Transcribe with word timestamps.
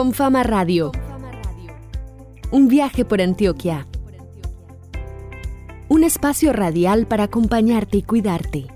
Con 0.00 0.14
Fama 0.14 0.42
Radio. 0.42 0.92
Un 2.50 2.68
viaje 2.68 3.04
por 3.04 3.20
Antioquia. 3.20 3.86
Un 5.90 6.04
espacio 6.04 6.54
radial 6.54 7.06
para 7.06 7.24
acompañarte 7.24 7.98
y 7.98 8.02
cuidarte. 8.02 8.68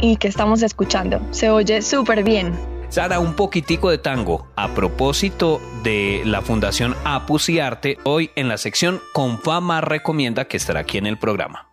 ¿Y 0.00 0.16
qué 0.16 0.28
estamos 0.28 0.62
escuchando? 0.62 1.20
Se 1.32 1.50
oye 1.50 1.82
súper 1.82 2.22
bien. 2.22 2.77
Sara, 2.88 3.20
un 3.20 3.34
poquitico 3.34 3.90
de 3.90 3.98
tango. 3.98 4.48
A 4.56 4.74
propósito 4.74 5.60
de 5.82 6.22
la 6.24 6.40
Fundación 6.40 6.94
Apus 7.04 7.48
y 7.50 7.60
Arte, 7.60 7.98
hoy 8.04 8.30
en 8.34 8.48
la 8.48 8.56
sección 8.56 9.00
Con 9.12 9.38
Fama 9.38 9.80
recomienda 9.82 10.46
que 10.46 10.56
estará 10.56 10.80
aquí 10.80 10.96
en 10.96 11.06
el 11.06 11.18
programa. 11.18 11.68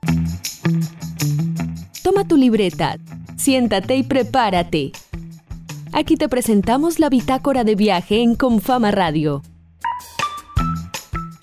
Toma 2.03 2.27
tu 2.27 2.35
libreta, 2.35 2.97
siéntate 3.37 3.95
y 3.95 4.03
prepárate. 4.03 4.91
Aquí 5.93 6.17
te 6.17 6.27
presentamos 6.27 6.99
la 6.99 7.09
bitácora 7.09 7.63
de 7.63 7.75
viaje 7.75 8.21
en 8.21 8.35
Confama 8.35 8.91
Radio. 8.91 9.41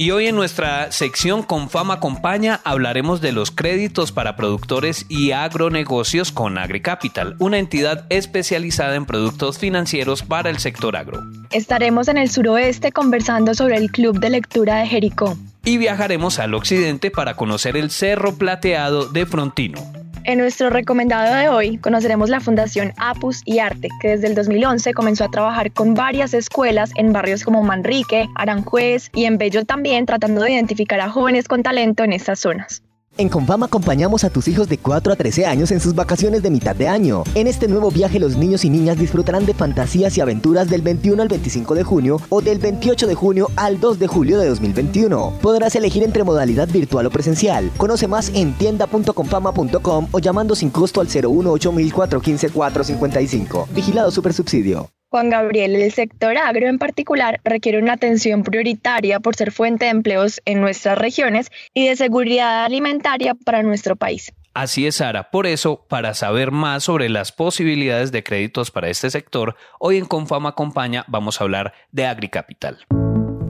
Y 0.03 0.11
hoy 0.11 0.27
en 0.27 0.35
nuestra 0.35 0.91
sección 0.91 1.45
Con 1.45 1.71
Fama 1.71 1.95
Acompaña 1.95 2.61
hablaremos 2.65 3.21
de 3.21 3.31
los 3.31 3.53
créditos 3.53 4.11
para 4.11 4.35
productores 4.35 5.07
y 5.09 5.31
agronegocios 5.31 6.33
con 6.33 6.59
AgriCapital, 6.59 7.37
una 7.39 7.61
entidad 7.61 8.05
especializada 8.09 8.97
en 8.97 9.07
productos 9.07 9.59
financieros 9.59 10.25
para 10.25 10.51
el 10.51 10.59
sector 10.59 10.97
agro. 10.97 11.23
Estaremos 11.53 12.09
en 12.09 12.19
el 12.19 12.29
suroeste 12.31 12.91
conversando 12.91 13.55
sobre 13.55 13.77
el 13.77 13.93
Club 13.93 14.19
de 14.19 14.31
Lectura 14.31 14.79
de 14.79 14.89
Jericó. 14.89 15.39
Y 15.65 15.77
viajaremos 15.77 16.41
al 16.41 16.55
occidente 16.55 17.13
para 17.13 17.35
conocer 17.35 17.77
el 17.77 17.93
Cerro 17.93 18.35
Plateado 18.35 19.07
de 19.07 19.25
Frontino. 19.25 20.02
En 20.25 20.39
nuestro 20.39 20.71
recomendado 20.71 21.35
de 21.35 21.49
hoy 21.49 21.79
conoceremos 21.79 22.31
la 22.31 22.39
Fundación 22.39 22.93
Apus 22.97 23.43
y 23.45 23.59
Arte, 23.59 23.89
que 24.01 24.11
desde 24.11 24.29
el 24.29 24.37
2011 24.37 24.95
comenzó 24.95 25.25
a 25.25 25.31
trabajar 25.31 25.73
con 25.73 25.95
varias 25.95 26.33
escuelas 26.33 26.93
en 26.95 27.13
barrios 27.13 27.43
como 27.43 27.65
Manrique, 27.65 28.29
Aranjuez 28.37 29.11
y 29.15 29.25
en 29.25 29.37
Bello 29.37 29.65
también, 29.65 30.07
tratando 30.07 30.43
de 30.43 30.53
identificar 30.53 31.01
a 31.01 31.11
jóvenes 31.11 31.49
con 31.49 31.65
talento 31.65 32.05
en 32.05 32.13
estas 32.13 32.39
zonas. 32.39 32.83
En 33.19 33.29
Confama 33.29 33.67
acompañamos 33.67 34.25
a 34.25 34.31
tus 34.31 34.49
hijos 34.49 34.69
de 34.69 34.79
4 34.79 35.13
a 35.13 35.17
13 35.17 35.45
años 35.45 35.71
en 35.71 35.81
sus 35.81 35.95
vacaciones 35.95 36.43
de 36.43 36.51
mitad 36.51 36.75
de 36.75 36.89
año. 36.89 37.25
En 37.35 37.47
este 37.47 37.69
nuevo 37.69 37.91
viaje 37.91 38.19
los 38.19 38.37
niños 38.37 38.65
y 38.65 38.71
niñas 38.71 38.99
disfrutarán 38.99 39.45
de 39.45 39.53
fantasías 39.53 40.17
y 40.17 40.23
aventuras 40.23 40.71
del 40.71 40.81
21 40.81 41.21
al 41.21 41.29
25 41.29 41.75
de 41.75 41.85
junio 41.85 42.21
o 42.31 42.41
del 42.41 42.59
28 42.59 43.07
de 43.07 43.15
junio 43.15 43.51
al 43.57 43.81
2 43.81 43.99
de 43.99 44.07
julio 44.07 44.39
de 44.39 44.49
2021. 44.49 45.35
Podrás 45.43 45.77
elegir 45.77 46.03
entre 46.03 46.25
modalidad 46.25 46.69
virtual 46.69 47.05
o 47.07 47.11
presencial. 47.11 47.71
Conoce 47.77 48.09
más 48.09 48.31
en 48.35 48.55
tienda.confama.com 48.55 50.09
o 50.11 50.19
llamando 50.19 50.55
sin 50.55 50.71
costo 50.71 51.03
al 51.03 51.09
018 51.09 51.71
415 51.71 52.49
455. 52.49 53.69
Vigilado 53.75 54.11
Supersubsidio. 54.11 54.89
Juan 55.13 55.29
Gabriel, 55.29 55.77
el 55.77 55.93
sector 55.93 56.39
agro 56.39 56.69
en 56.69 56.79
particular 56.79 57.39
requiere 57.45 57.79
una 57.79 57.93
atención 57.93 58.43
prioritaria 58.43 59.21
por 59.21 59.37
ser 59.37 59.53
fuente 59.53 59.85
de 59.85 59.91
empleos 59.91 60.41
en 60.47 60.63
nuestras 60.63 60.97
regiones 60.97 61.51
y 61.75 61.87
de 61.87 61.97
seguridad 61.97 62.65
alimentaria 62.65 63.35
para 63.35 63.63
nuestro 63.63 63.95
país. 63.95 64.33
Así 64.55 64.87
es, 64.87 64.97
Sara. 64.97 65.31
Por 65.31 65.47
eso, 65.47 65.85
para 65.87 66.15
saber 66.15 66.51
más 66.51 66.85
sobre 66.85 67.11
las 67.11 67.31
posibilidades 67.31 68.11
de 68.11 68.23
créditos 68.23 68.71
para 68.71 68.89
este 68.89 69.11
sector, 69.11 69.55
hoy 69.79 69.99
en 69.99 70.07
Confama 70.07 70.49
Acompaña 70.49 71.05
vamos 71.09 71.39
a 71.39 71.45
hablar 71.45 71.75
de 71.91 72.07
AgriCapital. 72.07 72.79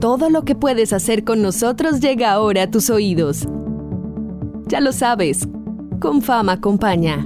Todo 0.01 0.29
lo 0.29 0.43
que 0.43 0.55
puedes 0.55 0.91
hacer 0.91 1.23
con 1.23 1.41
nosotros 1.41 2.01
llega 2.01 2.33
ahora 2.33 2.63
a 2.63 2.71
tus 2.71 2.89
oídos. 2.89 3.47
Ya 4.67 4.81
lo 4.81 4.91
sabes, 4.91 5.47
Confama 6.01 6.53
Acompaña. 6.53 7.25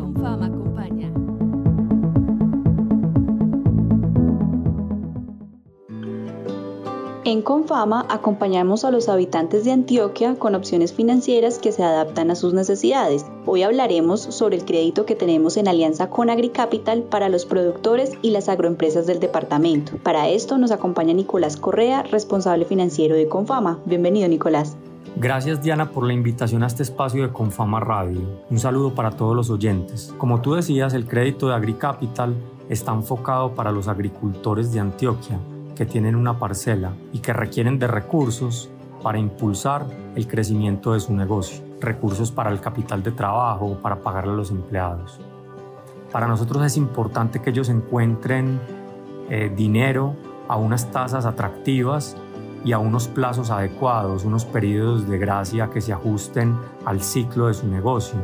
En 7.27 7.41
Confama 7.41 8.05
acompañamos 8.07 8.85
a 8.85 8.89
los 8.89 9.09
habitantes 9.09 9.65
de 9.65 9.73
Antioquia 9.73 10.35
con 10.35 10.55
opciones 10.55 10.93
financieras 10.93 11.59
que 11.59 11.73
se 11.73 11.83
adaptan 11.83 12.31
a 12.31 12.35
sus 12.35 12.53
necesidades. 12.53 13.25
Hoy 13.45 13.63
hablaremos 13.63 14.21
sobre 14.21 14.55
el 14.55 14.63
crédito 14.63 15.05
que 15.05 15.13
tenemos 15.13 15.57
en 15.57 15.67
alianza 15.67 16.09
con 16.09 16.29
AgriCapital 16.29 17.03
para 17.03 17.27
los 17.27 17.45
productores 17.45 18.13
y 18.21 18.29
las 18.29 18.47
agroempresas 18.47 19.07
del 19.07 19.19
departamento. 19.19 19.97
Para 20.03 20.29
esto 20.29 20.57
nos 20.57 20.71
acompaña 20.71 21.13
Nicolás 21.13 21.57
Correa, 21.57 22.01
responsable 22.03 22.63
financiero 22.63 23.13
de 23.13 23.27
Confama. 23.27 23.81
Bienvenido 23.83 24.29
Nicolás. 24.29 24.77
Gracias 25.17 25.61
Diana 25.61 25.91
por 25.91 26.05
la 26.07 26.13
invitación 26.13 26.63
a 26.63 26.67
este 26.67 26.83
espacio 26.83 27.23
de 27.23 27.33
Confama 27.33 27.81
Radio. 27.81 28.21
Un 28.49 28.59
saludo 28.59 28.95
para 28.95 29.11
todos 29.11 29.35
los 29.35 29.49
oyentes. 29.49 30.15
Como 30.17 30.39
tú 30.39 30.53
decías, 30.53 30.93
el 30.93 31.05
crédito 31.05 31.49
de 31.49 31.55
AgriCapital 31.55 32.37
está 32.69 32.93
enfocado 32.93 33.53
para 33.53 33.73
los 33.73 33.89
agricultores 33.89 34.71
de 34.71 34.79
Antioquia 34.79 35.37
que 35.77 35.85
tienen 35.85 36.15
una 36.15 36.39
parcela 36.39 36.93
y 37.13 37.19
que 37.19 37.33
requieren 37.33 37.77
de 37.77 37.87
recursos 37.87 38.69
para 39.03 39.19
impulsar 39.19 39.85
el 40.15 40.27
crecimiento 40.27 40.93
de 40.93 40.99
su 40.99 41.13
negocio, 41.13 41.63
recursos 41.79 42.31
para 42.31 42.49
el 42.49 42.59
capital 42.59 43.03
de 43.03 43.11
trabajo, 43.11 43.77
para 43.81 44.01
pagarle 44.01 44.33
a 44.33 44.35
los 44.35 44.49
empleados. 44.49 45.19
Para 46.11 46.27
nosotros 46.27 46.65
es 46.65 46.77
importante 46.77 47.41
que 47.41 47.51
ellos 47.51 47.69
encuentren 47.69 48.59
eh, 49.29 49.51
dinero 49.55 50.15
a 50.47 50.57
unas 50.57 50.91
tasas 50.91 51.25
atractivas 51.25 52.17
y 52.65 52.71
a 52.71 52.79
unos 52.79 53.07
plazos 53.07 53.51
adecuados, 53.51 54.25
unos 54.25 54.45
periodos 54.45 55.07
de 55.07 55.19
gracia 55.19 55.69
que 55.69 55.79
se 55.79 55.93
ajusten 55.93 56.57
al 56.85 57.01
ciclo 57.01 57.47
de 57.47 57.53
su 57.53 57.67
negocio. 57.67 58.19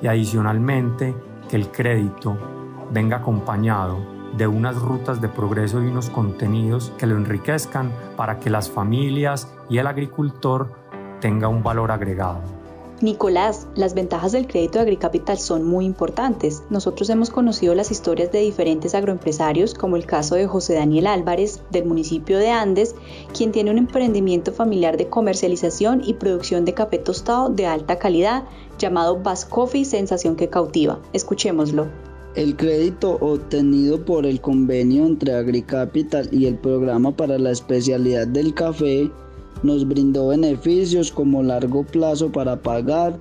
Y 0.00 0.06
adicionalmente 0.06 1.16
que 1.48 1.56
el 1.56 1.68
crédito 1.68 2.36
venga 2.92 3.16
acompañado 3.16 4.13
de 4.36 4.46
unas 4.46 4.76
rutas 4.76 5.20
de 5.20 5.28
progreso 5.28 5.82
y 5.82 5.86
unos 5.86 6.10
contenidos 6.10 6.92
que 6.98 7.06
lo 7.06 7.16
enriquezcan 7.16 7.92
para 8.16 8.38
que 8.38 8.50
las 8.50 8.70
familias 8.70 9.48
y 9.68 9.78
el 9.78 9.86
agricultor 9.86 10.72
tenga 11.20 11.48
un 11.48 11.62
valor 11.62 11.90
agregado. 11.90 12.40
Nicolás, 13.00 13.66
las 13.74 13.92
ventajas 13.92 14.32
del 14.32 14.46
crédito 14.46 14.78
de 14.78 14.82
Agricapital 14.82 15.36
son 15.36 15.64
muy 15.64 15.84
importantes. 15.84 16.62
Nosotros 16.70 17.10
hemos 17.10 17.28
conocido 17.28 17.74
las 17.74 17.90
historias 17.90 18.30
de 18.30 18.40
diferentes 18.40 18.94
agroempresarios, 18.94 19.74
como 19.74 19.96
el 19.96 20.06
caso 20.06 20.36
de 20.36 20.46
José 20.46 20.74
Daniel 20.74 21.08
Álvarez, 21.08 21.60
del 21.70 21.84
municipio 21.86 22.38
de 22.38 22.50
Andes, 22.50 22.94
quien 23.36 23.52
tiene 23.52 23.72
un 23.72 23.78
emprendimiento 23.78 24.52
familiar 24.52 24.96
de 24.96 25.08
comercialización 25.08 26.02
y 26.04 26.14
producción 26.14 26.64
de 26.64 26.74
café 26.74 26.98
tostado 26.98 27.48
de 27.48 27.66
alta 27.66 27.98
calidad 27.98 28.44
llamado 28.78 29.20
Bass 29.20 29.44
Coffee 29.44 29.84
Sensación 29.84 30.36
que 30.36 30.48
Cautiva. 30.48 30.98
Escuchémoslo. 31.12 32.13
El 32.34 32.56
crédito 32.56 33.16
obtenido 33.20 34.04
por 34.04 34.26
el 34.26 34.40
convenio 34.40 35.06
entre 35.06 35.34
AgriCapital 35.34 36.28
y 36.32 36.46
el 36.46 36.56
programa 36.56 37.16
para 37.16 37.38
la 37.38 37.52
especialidad 37.52 38.26
del 38.26 38.52
café 38.54 39.08
nos 39.62 39.86
brindó 39.86 40.28
beneficios 40.28 41.12
como 41.12 41.44
largo 41.44 41.84
plazo 41.84 42.32
para 42.32 42.60
pagar, 42.60 43.16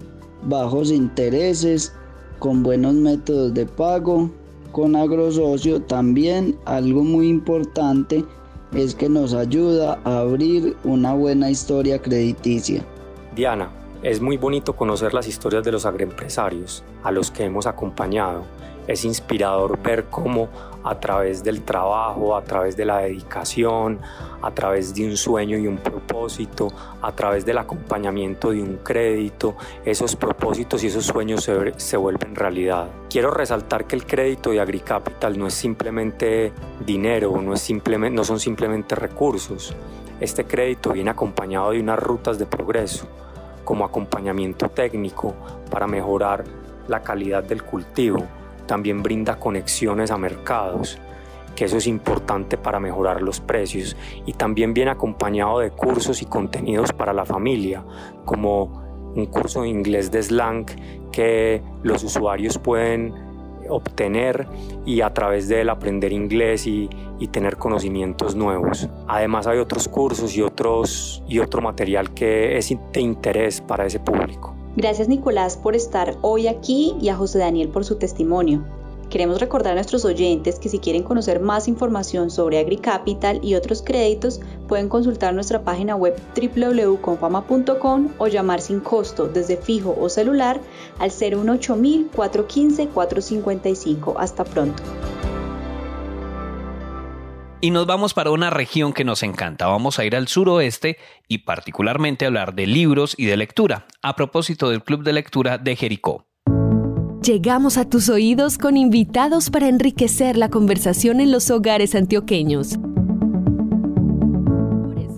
bajos 0.48 0.89
intereses, 0.89 1.94
con 2.39 2.63
buenos 2.63 2.95
métodos 2.95 3.54
de 3.54 3.68
pago, 3.68 4.31
con 4.71 4.95
agrosocio 4.95 5.80
también 5.83 6.57
algo 6.65 7.04
muy 7.04 7.27
importante 7.27 8.25
es 8.74 8.95
que 8.95 9.07
nos 9.07 9.36
ayuda 9.36 10.00
a 10.04 10.21
abrir 10.21 10.75
una 10.83 11.13
buena 11.13 11.51
historia 11.51 12.01
crediticia. 12.01 12.83
Diana, 13.36 13.69
es 14.01 14.19
muy 14.19 14.38
bonito 14.38 14.75
conocer 14.75 15.13
las 15.13 15.27
historias 15.27 15.63
de 15.63 15.71
los 15.71 15.86
agroempresarios 15.86 16.83
a 17.04 17.12
los 17.12 17.30
que 17.31 17.44
hemos 17.44 17.68
acompañado. 17.68 18.44
Es 18.88 19.06
inspirador 19.06 19.82
ver 19.82 20.06
cómo 20.06 20.50
a 20.84 21.00
través 21.00 21.44
del 21.44 21.62
trabajo, 21.64 22.36
a 22.36 22.44
través 22.44 22.76
de 22.76 22.86
la 22.86 23.00
dedicación, 23.00 24.00
a 24.42 24.52
través 24.52 24.94
de 24.94 25.06
un 25.06 25.16
sueño 25.16 25.58
y 25.58 25.68
un 25.68 25.78
propósito, 25.78 26.68
a 27.02 27.12
través 27.14 27.46
del 27.46 27.58
acompañamiento 27.58 28.52
de 28.52 28.62
un 28.62 28.78
crédito, 28.84 29.56
esos 29.86 30.16
propósitos 30.16 30.84
y 30.84 30.88
esos 30.88 31.06
sueños 31.06 31.44
se, 31.44 31.80
se 31.80 31.96
vuelven 31.96 32.36
realidad. 32.36 32.90
Quiero 33.10 33.32
resaltar 33.32 33.86
que 33.86 33.96
el 33.96 34.06
crédito 34.06 34.50
de 34.50 34.60
AgriCapital 34.60 35.40
no 35.40 35.48
es 35.48 35.54
simplemente 35.54 36.52
dinero, 36.86 37.42
no, 37.42 37.54
es 37.54 37.62
simplemente, 37.62 38.16
no 38.16 38.26
son 38.26 38.40
simplemente 38.40 38.96
recursos. 38.96 39.74
Este 40.20 40.46
crédito 40.46 40.92
viene 40.92 41.12
acompañado 41.12 41.72
de 41.72 41.80
unas 41.80 42.00
rutas 42.00 42.38
de 42.38 42.46
progreso 42.46 43.08
como 43.64 43.86
acompañamiento 43.86 44.70
técnico 44.70 45.34
para 45.72 45.88
mejorar 45.88 46.44
la 46.88 47.02
calidad 47.02 47.44
del 47.44 47.64
cultivo. 47.64 48.26
También 48.68 49.04
brinda 49.04 49.39
conexiones 49.39 50.12
a 50.12 50.18
mercados, 50.18 51.00
que 51.56 51.65
eso 51.65 51.77
es 51.77 51.88
importante 51.88 52.57
para 52.57 52.80
mejorar 52.80 53.21
los 53.21 53.39
precios. 53.39 53.95
Y 54.25 54.33
también 54.33 54.74
viene 54.74 54.92
acompañado 54.92 55.60
de 55.60 55.71
cursos 55.71 56.21
y 56.21 56.25
contenidos 56.25 56.94
para 56.94 57.13
la 57.13 57.25
familia, 57.25 57.83
como 58.25 58.83
un 59.15 59.25
curso 59.27 59.62
de 59.62 59.69
inglés 59.69 60.12
de 60.12 60.24
slang 60.24 60.65
que 61.12 61.62
los 61.83 62.04
usuarios 62.04 62.57
pueden 62.57 63.13
obtener 63.69 64.48
y 64.86 65.01
a 65.01 65.13
través 65.13 65.48
de 65.48 65.62
él 65.62 65.69
aprender 65.69 66.12
inglés 66.12 66.68
y, 66.68 66.89
y, 67.19 67.27
tener 67.27 67.57
conocimientos 67.57 68.36
nuevos. 68.36 68.89
Además 69.07 69.48
hay 69.48 69.60
otros 69.60 69.88
cursos 69.88 70.36
y, 70.36 70.42
otros, 70.42 71.24
y 71.27 71.39
otro 71.39 71.62
material 71.62 72.13
que 72.13 72.57
es 72.57 72.75
de 72.92 73.01
interés 73.01 73.62
para 73.62 73.86
ese 73.86 74.00
público. 74.00 74.56
Gracias 74.75 75.08
Nicolás 75.08 75.56
por 75.56 75.75
estar 75.75 76.18
hoy 76.22 76.48
aquí 76.48 76.96
y 77.00 77.10
a 77.10 77.16
José 77.16 77.40
Daniel 77.40 77.70
por 77.70 77.86
su 77.86 77.98
testimonio. 77.98 78.64
Queremos 79.14 79.40
recordar 79.40 79.74
a 79.74 79.75
nuestros 79.75 80.06
oyentes 80.06 80.58
que 80.58 80.70
si 80.70 80.80
quieren 80.80 81.04
conocer 81.04 81.40
más 81.40 81.68
información 81.68 82.31
sobre 82.31 82.58
AgriCapital 82.58 83.46
y 83.46 83.54
otros 83.54 83.84
créditos, 83.84 84.40
pueden 84.68 84.90
consultar 84.90 85.36
nuestra 85.36 85.64
página 85.64 85.96
web 85.96 86.20
www.confama.com 86.36 88.08
o 88.18 88.28
llamar 88.28 88.60
sin 88.60 88.80
costo 88.80 89.28
desde 89.28 89.58
fijo 89.58 89.96
o 90.00 90.10
celular 90.10 90.60
al 90.98 91.12
018 91.12 91.78
415 92.12 92.88
455. 92.88 94.16
Hasta 94.18 94.44
pronto. 94.44 94.81
Y 97.63 97.71
nos 97.71 97.86
vamos 97.86 98.13
para 98.13 98.30
una 98.30 98.50
región 98.50 98.92
que 98.92 99.06
nos 99.06 99.24
encanta. 99.24 99.68
Vamos 99.68 99.98
a 99.98 100.04
ir 100.04 100.18
al 100.18 100.27
suroeste 100.27 100.98
y 101.30 101.38
particularmente 101.38 102.25
hablar 102.25 102.56
de 102.56 102.68
libros 102.68 103.15
y 103.18 103.24
de 103.24 103.38
lectura, 103.38 103.86
a 104.01 104.18
propósito 104.18 104.69
del 104.69 104.83
Club 104.83 105.01
de 105.04 105.13
Lectura 105.13 105.57
de 105.57 105.77
Jericó. 105.77 106.25
Llegamos 107.24 107.77
a 107.77 107.89
tus 107.89 108.10
oídos 108.10 108.57
con 108.57 108.75
invitados 108.75 109.50
para 109.50 109.69
enriquecer 109.69 110.36
la 110.36 110.50
conversación 110.50 111.21
en 111.21 111.31
los 111.31 111.50
hogares 111.51 111.95
antioqueños. 111.95 112.77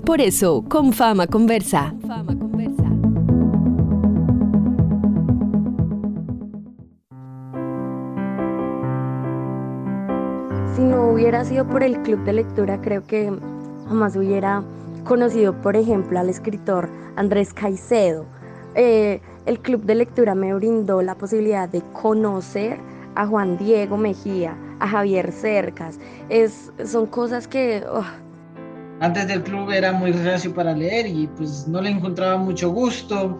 Por 0.05 0.21
eso, 0.21 0.63
con 0.69 0.93
Fama 0.93 1.25
Conversa. 1.25 1.95
Si 10.75 10.81
no 10.81 11.07
hubiera 11.07 11.45
sido 11.45 11.65
por 11.65 11.83
el 11.83 12.01
club 12.01 12.25
de 12.25 12.33
lectura, 12.33 12.81
creo 12.81 13.01
que 13.07 13.31
jamás 13.87 14.17
hubiera 14.17 14.61
conocido, 15.05 15.53
por 15.61 15.77
ejemplo, 15.77 16.19
al 16.19 16.27
escritor 16.27 16.89
Andrés 17.15 17.53
Caicedo. 17.53 18.25
Eh, 18.75 19.21
el 19.45 19.59
club 19.59 19.83
de 19.83 19.95
lectura 19.95 20.35
me 20.35 20.53
brindó 20.53 21.01
la 21.01 21.15
posibilidad 21.15 21.69
de 21.69 21.81
conocer 21.93 22.77
a 23.15 23.25
Juan 23.25 23.57
Diego 23.57 23.95
Mejía, 23.95 24.57
a 24.81 24.87
Javier 24.89 25.31
Cercas. 25.31 25.97
Es, 26.27 26.73
son 26.83 27.05
cosas 27.05 27.47
que... 27.47 27.81
Oh. 27.89 28.03
Antes 28.99 29.29
del 29.29 29.43
club 29.43 29.71
era 29.71 29.93
muy 29.93 30.11
reacio 30.11 30.53
para 30.53 30.73
leer 30.73 31.07
y 31.07 31.27
pues 31.37 31.69
no 31.69 31.81
le 31.81 31.91
encontraba 31.91 32.35
mucho 32.35 32.69
gusto. 32.69 33.39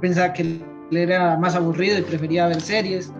Pensaba 0.00 0.32
que 0.32 0.60
era 0.90 1.36
más 1.36 1.54
aburrido 1.54 1.96
y 1.96 2.02
prefería 2.02 2.48
ver 2.48 2.60
series. 2.60 3.12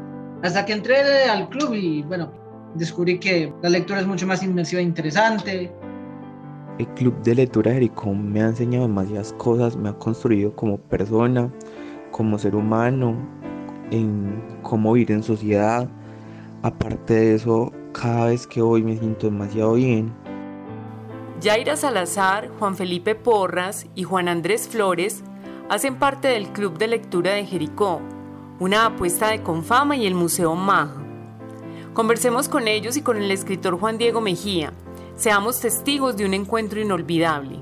Hasta 0.43 0.65
que 0.65 0.73
entré 0.73 1.29
al 1.31 1.49
club 1.49 1.75
y 1.75 2.03
bueno, 2.03 2.42
descubrí 2.75 3.19
que 3.19 3.53
la 3.63 3.69
lectura 3.69 4.01
es 4.01 4.07
mucho 4.07 4.27
más 4.27 4.43
inmersiva 4.43 4.81
e 4.81 4.85
interesante. 4.85 5.73
El 6.79 6.87
club 6.95 7.21
de 7.23 7.35
lectura 7.35 7.73
Jericó 7.73 8.15
me 8.15 8.43
ha 8.43 8.47
enseñado 8.47 8.87
demasiadas 8.87 9.33
cosas, 9.35 9.77
me 9.77 9.91
ha 9.91 9.93
construido 9.93 10.55
como 10.57 10.79
persona, 10.79 11.53
como 12.11 12.39
ser 12.39 12.57
humano, 12.57 13.17
en 13.91 14.43
cómo 14.63 14.93
vivir 14.95 15.13
en 15.13 15.23
sociedad. 15.23 15.89
Aparte 16.63 17.15
de 17.15 17.35
eso, 17.35 17.73
cada 17.93 18.27
vez 18.27 18.47
que 18.47 18.63
voy 18.63 18.83
me 18.83 18.97
siento 18.97 19.27
demasiado 19.27 19.75
bien. 19.75 20.13
Yaira 21.41 21.77
Salazar, 21.77 22.51
Juan 22.59 22.77
Felipe 22.77 23.15
Porras 23.15 23.87
y 23.95 24.05
Juan 24.05 24.29
Andrés 24.29 24.69
Flores 24.69 25.25
hacen 25.69 25.97
parte 25.97 26.29
del 26.29 26.49
Club 26.53 26.79
de 26.79 26.87
Lectura 26.87 27.33
de 27.33 27.45
Jericó, 27.45 28.01
una 28.61 28.87
apuesta 28.87 29.29
de 29.29 29.43
Confama 29.43 29.97
y 29.97 30.07
el 30.07 30.15
Museo 30.15 30.55
Maja. 30.55 31.02
Conversemos 31.95 32.49
con 32.49 32.69
ellos 32.69 32.97
y 32.97 33.03
con 33.03 33.19
el 33.19 33.31
escritor 33.31 33.79
Juan 33.79 33.99
Diego 33.99 34.23
Mejía. 34.23 34.73
Seamos 35.15 35.61
testigos 35.61 36.17
de 36.17 36.25
un 36.25 36.33
encuentro 36.33 36.81
inolvidable. 36.81 37.61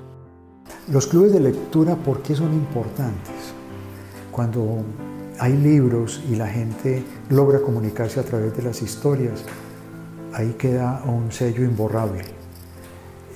Los 0.87 1.09
clubes 1.09 1.32
de 1.32 1.41
lectura, 1.41 1.97
¿por 1.97 2.23
qué 2.23 2.37
son 2.37 2.53
importantes? 2.53 3.35
Cuando 4.31 4.85
hay 5.41 5.56
libros 5.56 6.23
y 6.31 6.37
la 6.37 6.47
gente 6.47 7.03
logra 7.29 7.61
comunicarse 7.61 8.21
a 8.21 8.23
través 8.23 8.56
de 8.56 8.62
las 8.62 8.81
historias, 8.82 9.44
ahí 10.32 10.55
queda 10.56 11.03
un 11.06 11.32
sello 11.32 11.65
imborrable. 11.65 12.23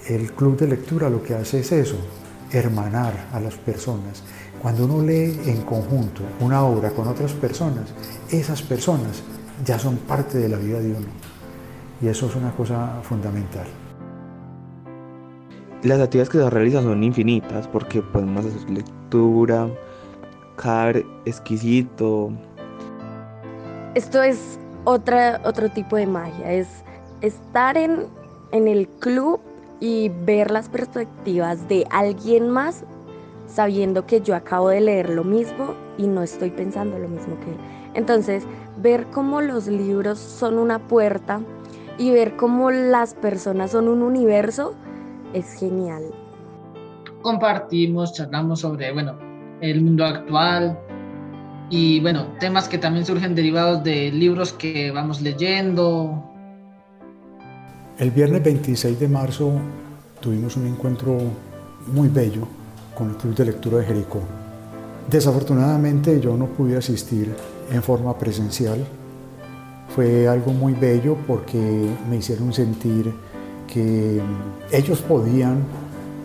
El 0.07 0.31
club 0.31 0.57
de 0.57 0.69
lectura 0.69 1.11
lo 1.11 1.25
que 1.25 1.35
hace 1.35 1.59
es 1.59 1.73
eso, 1.73 1.97
hermanar 2.53 3.31
a 3.33 3.41
las 3.41 3.57
personas. 3.57 4.23
Cuando 4.63 4.85
uno 4.85 5.05
lee 5.05 5.41
en 5.47 5.63
conjunto 5.63 6.23
una 6.39 6.65
obra 6.65 6.91
con 6.91 7.09
otras 7.09 7.33
personas, 7.33 7.93
esas 8.31 8.63
personas 8.63 9.25
ya 9.65 9.79
son 9.79 9.97
parte 9.97 10.39
de 10.39 10.49
la 10.49 10.57
vida 10.57 10.81
de 10.81 10.91
uno. 10.91 11.07
Y 12.01 12.09
eso 12.09 12.27
es 12.27 12.35
una 12.35 12.51
cosa 12.53 13.01
fundamental. 13.03 13.67
Las 15.83 16.01
actividades 16.01 16.31
que 16.31 16.39
se 16.39 16.51
realizan 16.51 16.85
son 16.85 17.05
infinitas 17.05 17.69
porque 17.69 18.03
podemos 18.03 18.47
hacer 18.47 18.71
lectura, 18.71 19.69
car 20.57 21.03
exquisito. 21.25 22.33
Esto 23.95 24.23
es 24.23 24.59
otra, 24.85 25.41
otro 25.45 25.69
tipo 25.69 25.97
de 25.97 26.07
magia, 26.07 26.53
es 26.53 26.69
estar 27.21 27.77
en, 27.77 28.07
en 28.53 28.67
el 28.67 28.89
club 28.89 29.41
y 29.81 30.11
ver 30.25 30.51
las 30.51 30.69
perspectivas 30.69 31.69
de 31.69 31.87
alguien 31.91 32.49
más 32.49 32.85
sabiendo 33.47 34.07
que 34.07 34.21
yo 34.21 34.35
acabo 34.35 34.69
de 34.71 34.81
leer 34.81 35.11
lo 35.11 35.23
mismo 35.23 35.75
y 35.99 36.07
no 36.07 36.23
estoy 36.23 36.51
pensando 36.51 36.99
lo 36.99 37.09
mismo 37.09 37.39
que 37.41 37.51
él. 37.51 37.57
Entonces, 37.95 38.45
ver 38.77 39.07
cómo 39.13 39.41
los 39.41 39.67
libros 39.67 40.19
son 40.19 40.59
una 40.59 40.79
puerta 40.81 41.41
y 41.99 42.11
ver 42.11 42.37
cómo 42.37 42.71
las 42.71 43.15
personas 43.15 43.71
son 43.71 43.89
un 43.89 44.03
universo 44.03 44.75
es 45.33 45.55
genial. 45.55 46.03
Compartimos, 47.23 48.13
charlamos 48.13 48.61
sobre, 48.61 48.93
bueno, 48.93 49.19
el 49.61 49.83
mundo 49.83 50.05
actual 50.05 50.79
y 51.71 52.01
bueno, 52.01 52.27
temas 52.39 52.69
que 52.69 52.79
también 52.79 53.07
surgen 53.07 53.35
derivados 53.35 53.83
de 53.83 54.11
libros 54.13 54.53
que 54.53 54.91
vamos 54.91 55.23
leyendo. 55.23 56.23
El 57.99 58.11
viernes 58.11 58.43
26 58.43 59.01
de 59.01 59.09
marzo 59.09 59.53
tuvimos 60.21 60.57
un 60.57 60.67
encuentro 60.67 61.19
muy 61.87 62.09
bello 62.09 62.47
con 62.97 63.11
el 63.11 63.17
Club 63.17 63.35
de 63.35 63.45
Lectura 63.47 63.79
de 63.79 63.85
Jericó. 63.85 64.21
Desafortunadamente 65.11 66.21
yo 66.21 66.37
no 66.37 66.47
pude 66.47 66.77
asistir 66.77 67.35
en 67.71 67.83
forma 67.83 68.17
presencial. 68.19 68.85
Fue 69.95 70.27
algo 70.29 70.53
muy 70.53 70.75
bello 70.75 71.17
porque 71.27 71.89
me 72.09 72.17
hicieron 72.17 72.53
sentir 72.53 73.15
que 73.67 74.21
ellos 74.73 75.01
podían 75.01 75.63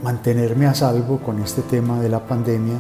mantenerme 0.04 0.66
a 0.66 0.74
salvo 0.74 1.18
con 1.18 1.40
este 1.40 1.62
tema 1.62 2.00
de 2.02 2.10
la 2.10 2.26
pandemia 2.26 2.76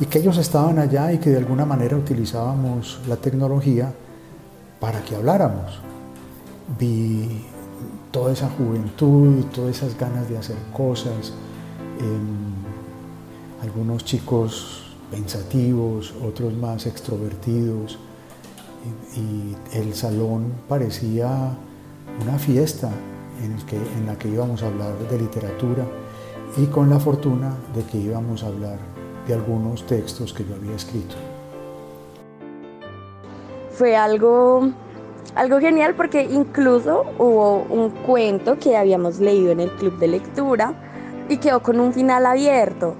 y 0.00 0.06
que 0.06 0.18
ellos 0.18 0.38
estaban 0.38 0.78
allá 0.78 1.12
y 1.12 1.18
que 1.18 1.30
de 1.30 1.38
alguna 1.38 1.64
manera 1.64 1.96
utilizábamos 1.96 3.00
la 3.08 3.16
tecnología 3.16 3.92
para 4.80 5.02
que 5.02 5.16
habláramos. 5.16 5.80
Vi 6.78 7.44
toda 8.10 8.32
esa 8.32 8.48
juventud, 8.48 9.44
todas 9.54 9.76
esas 9.76 9.98
ganas 9.98 10.28
de 10.28 10.38
hacer 10.38 10.56
cosas, 10.72 11.32
algunos 13.62 14.04
chicos 14.04 14.83
pensativos, 15.10 16.14
otros 16.24 16.52
más 16.54 16.86
extrovertidos, 16.86 17.98
y, 19.16 19.56
el 19.76 19.94
salón 19.94 20.52
parecía 20.68 21.56
una 22.20 22.38
fiesta 22.38 22.90
en, 23.42 23.56
en 23.98 24.06
la 24.06 24.16
que 24.18 24.28
íbamos 24.28 24.62
a 24.62 24.66
hablar 24.66 24.96
de 25.10 25.18
literatura 25.18 25.84
y 26.56 26.66
con 26.66 26.90
la 26.90 27.00
fortuna 27.00 27.54
de 27.74 27.82
que 27.84 27.98
íbamos 27.98 28.44
a 28.44 28.48
hablar 28.48 28.78
de 29.26 29.34
algunos 29.34 29.86
textos 29.86 30.32
que 30.32 30.44
yo 30.44 30.54
había 30.54 30.76
escrito. 30.76 31.16
Fue 33.70 33.96
algo, 33.96 34.68
algo 35.34 35.58
genial 35.58 35.94
porque 35.96 36.22
incluso 36.22 37.04
hubo 37.18 37.62
un 37.70 37.90
cuento 37.90 38.58
que 38.58 38.76
habíamos 38.76 39.18
leído 39.18 39.50
en 39.50 39.60
el 39.60 39.70
club 39.72 39.98
de 39.98 40.08
lectura 40.08 40.74
y 41.28 41.38
quedó 41.38 41.60
con 41.60 41.80
un 41.80 41.92
final 41.92 42.26
abierto. 42.26 42.94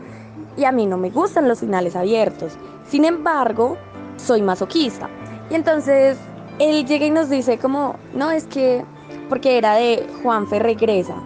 Y 0.57 0.65
a 0.65 0.73
mí 0.73 0.87
no 0.87 0.97
me 0.97 1.11
gustan 1.11 1.49
los 1.49 1.61
finales 1.61 1.97
abiertos. 1.97 2.57
Sin 2.87 3.05
embargo, 3.05 3.77
soy 4.17 4.43
masoquista. 4.43 5.09
Y 5.51 5.55
entonces 5.55 6.17
él 6.59 6.87
llega 6.87 7.07
y 7.07 7.11
nos 7.11 7.29
dice 7.29 7.59
como, 7.59 7.97
no, 8.15 8.31
es 8.31 8.45
que, 8.45 8.85
porque 9.29 9.59
era 9.59 9.75
de 9.75 10.07
Juanfe 10.23 10.59
regresa, 10.59 11.17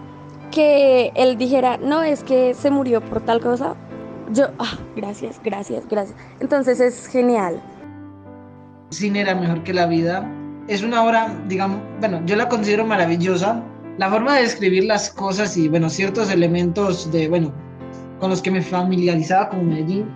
que 0.50 1.12
él 1.14 1.36
dijera, 1.36 1.76
no, 1.76 2.02
es 2.02 2.22
que 2.24 2.54
se 2.54 2.70
murió 2.70 3.00
por 3.00 3.20
tal 3.20 3.40
cosa. 3.40 3.74
Yo, 4.32 4.46
ah, 4.58 4.78
gracias, 4.96 5.40
gracias, 5.42 5.86
gracias. 5.88 6.16
Entonces 6.40 6.80
es 6.80 7.06
genial. 7.06 7.62
Cine 8.90 9.20
era 9.20 9.34
mejor 9.34 9.62
que 9.64 9.74
la 9.74 9.86
vida. 9.86 10.30
Es 10.66 10.82
una 10.82 11.04
obra, 11.04 11.34
digamos, 11.46 11.80
bueno, 12.00 12.20
yo 12.26 12.36
la 12.36 12.48
considero 12.48 12.84
maravillosa. 12.84 13.62
La 13.98 14.10
forma 14.10 14.36
de 14.36 14.42
describir 14.42 14.84
las 14.84 15.10
cosas 15.10 15.56
y, 15.56 15.68
bueno, 15.68 15.90
ciertos 15.90 16.30
elementos 16.30 17.10
de, 17.10 17.28
bueno, 17.28 17.52
con 18.18 18.30
los 18.30 18.42
que 18.42 18.50
me 18.50 18.62
familiarizaba 18.62 19.48
con 19.50 19.68
Medellín, 19.68 20.06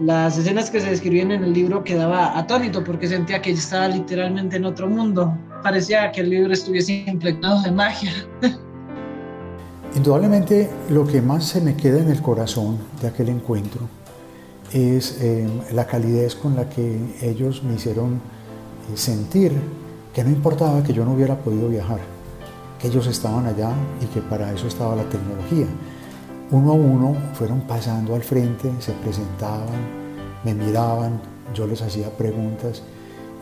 las 0.00 0.38
escenas 0.38 0.70
que 0.70 0.80
se 0.80 0.90
describían 0.90 1.32
en 1.32 1.42
el 1.42 1.52
libro 1.52 1.82
quedaba 1.82 2.38
atónito 2.38 2.84
porque 2.84 3.08
sentía 3.08 3.42
que 3.42 3.50
estaba 3.50 3.88
literalmente 3.88 4.56
en 4.56 4.64
otro 4.64 4.88
mundo. 4.88 5.36
Parecía 5.62 6.12
que 6.12 6.20
el 6.20 6.30
libro 6.30 6.52
estuviese 6.52 7.04
impregnado 7.06 7.62
de 7.62 7.72
magia. 7.72 8.12
Indudablemente 9.96 10.70
lo 10.90 11.06
que 11.06 11.20
más 11.20 11.46
se 11.46 11.60
me 11.60 11.74
queda 11.74 11.98
en 12.00 12.10
el 12.10 12.22
corazón 12.22 12.78
de 13.00 13.08
aquel 13.08 13.30
encuentro 13.30 13.80
es 14.72 15.18
eh, 15.20 15.48
la 15.72 15.86
calidez 15.86 16.34
con 16.34 16.54
la 16.54 16.68
que 16.68 16.98
ellos 17.22 17.64
me 17.64 17.74
hicieron 17.74 18.14
eh, 18.14 18.96
sentir 18.96 19.52
que 20.14 20.22
no 20.22 20.30
importaba 20.30 20.82
que 20.82 20.92
yo 20.92 21.04
no 21.04 21.14
hubiera 21.14 21.36
podido 21.36 21.68
viajar, 21.68 22.00
que 22.78 22.88
ellos 22.88 23.06
estaban 23.06 23.46
allá 23.46 23.72
y 24.00 24.06
que 24.06 24.20
para 24.20 24.52
eso 24.52 24.68
estaba 24.68 24.94
la 24.94 25.08
tecnología 25.08 25.66
uno 26.50 26.70
a 26.72 26.74
uno 26.74 27.14
fueron 27.34 27.60
pasando 27.62 28.14
al 28.14 28.22
frente, 28.22 28.70
se 28.78 28.92
presentaban, 28.92 29.68
me 30.44 30.54
miraban, 30.54 31.20
yo 31.54 31.66
les 31.66 31.82
hacía 31.82 32.08
preguntas 32.10 32.82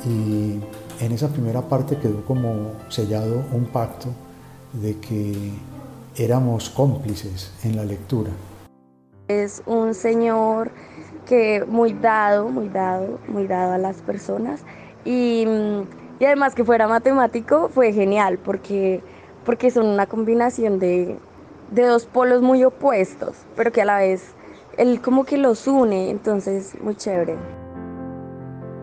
y 0.04 0.60
en 1.00 1.12
esa 1.12 1.28
primera 1.28 1.62
parte 1.62 1.96
quedó 1.98 2.24
como 2.24 2.72
sellado 2.88 3.44
un 3.52 3.66
pacto 3.66 4.08
de 4.72 4.98
que 4.98 5.52
éramos 6.16 6.68
cómplices 6.68 7.52
en 7.62 7.76
la 7.76 7.84
lectura. 7.84 8.30
Es 9.28 9.62
un 9.66 9.94
señor 9.94 10.70
que 11.26 11.64
muy 11.66 11.92
dado, 11.92 12.48
muy 12.48 12.68
dado, 12.68 13.18
muy 13.28 13.46
dado 13.46 13.74
a 13.74 13.78
las 13.78 13.98
personas 13.98 14.62
y, 15.04 15.46
y 16.18 16.24
además 16.24 16.54
que 16.54 16.64
fuera 16.64 16.88
matemático 16.88 17.68
fue 17.72 17.92
genial 17.92 18.38
porque, 18.38 19.00
porque 19.44 19.70
son 19.70 19.86
una 19.86 20.06
combinación 20.06 20.78
de, 20.78 21.18
de 21.70 21.86
dos 21.86 22.06
polos 22.06 22.42
muy 22.42 22.64
opuestos, 22.64 23.36
pero 23.56 23.72
que 23.72 23.82
a 23.82 23.84
la 23.84 23.98
vez 23.98 24.34
él 24.76 25.00
como 25.00 25.24
que 25.24 25.38
los 25.38 25.66
une, 25.66 26.10
entonces 26.10 26.76
muy 26.82 26.94
chévere. 26.94 27.36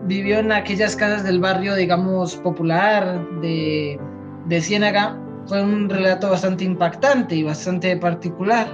Vivió 0.06 0.38
en 0.38 0.52
aquellas 0.52 0.96
casas 0.96 1.24
del 1.24 1.40
barrio, 1.40 1.74
digamos, 1.74 2.36
popular 2.36 3.26
de, 3.40 3.98
de 4.46 4.60
Ciénaga. 4.60 5.18
Fue 5.46 5.62
un 5.62 5.88
relato 5.88 6.30
bastante 6.30 6.64
impactante 6.64 7.36
y 7.36 7.42
bastante 7.42 7.96
particular. 7.96 8.66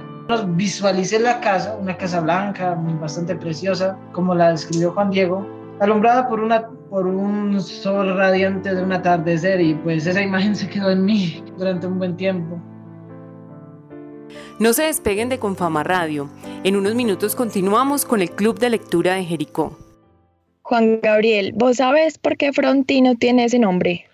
Visualicé 0.55 1.19
la 1.19 1.39
casa, 1.41 1.77
una 1.79 1.95
casa 1.97 2.21
blanca, 2.21 2.77
bastante 2.99 3.35
preciosa, 3.35 3.97
como 4.13 4.33
la 4.33 4.51
describió 4.51 4.91
Juan 4.93 5.09
Diego, 5.09 5.45
alumbrada 5.79 6.27
por, 6.27 6.39
una, 6.39 6.67
por 6.89 7.05
un 7.07 7.59
sol 7.59 8.15
radiante 8.15 8.73
de 8.73 8.81
un 8.81 8.93
atardecer 8.93 9.59
y 9.59 9.73
pues 9.75 10.07
esa 10.07 10.21
imagen 10.21 10.55
se 10.55 10.69
quedó 10.69 10.89
en 10.89 11.03
mí 11.03 11.43
durante 11.57 11.87
un 11.87 11.97
buen 11.97 12.15
tiempo. 12.15 12.61
No 14.59 14.73
se 14.73 14.83
despeguen 14.83 15.29
de 15.29 15.39
Confama 15.39 15.83
Radio. 15.83 16.29
En 16.63 16.75
unos 16.75 16.95
minutos 16.95 17.35
continuamos 17.35 18.05
con 18.05 18.21
el 18.21 18.31
Club 18.31 18.59
de 18.59 18.69
Lectura 18.69 19.15
de 19.15 19.25
Jericó. 19.25 19.77
Juan 20.61 21.01
Gabriel, 21.01 21.53
¿vos 21.55 21.77
sabes 21.77 22.17
por 22.17 22.37
qué 22.37 22.53
Frontino 22.53 23.15
tiene 23.15 23.45
ese 23.45 23.59
nombre? 23.59 24.05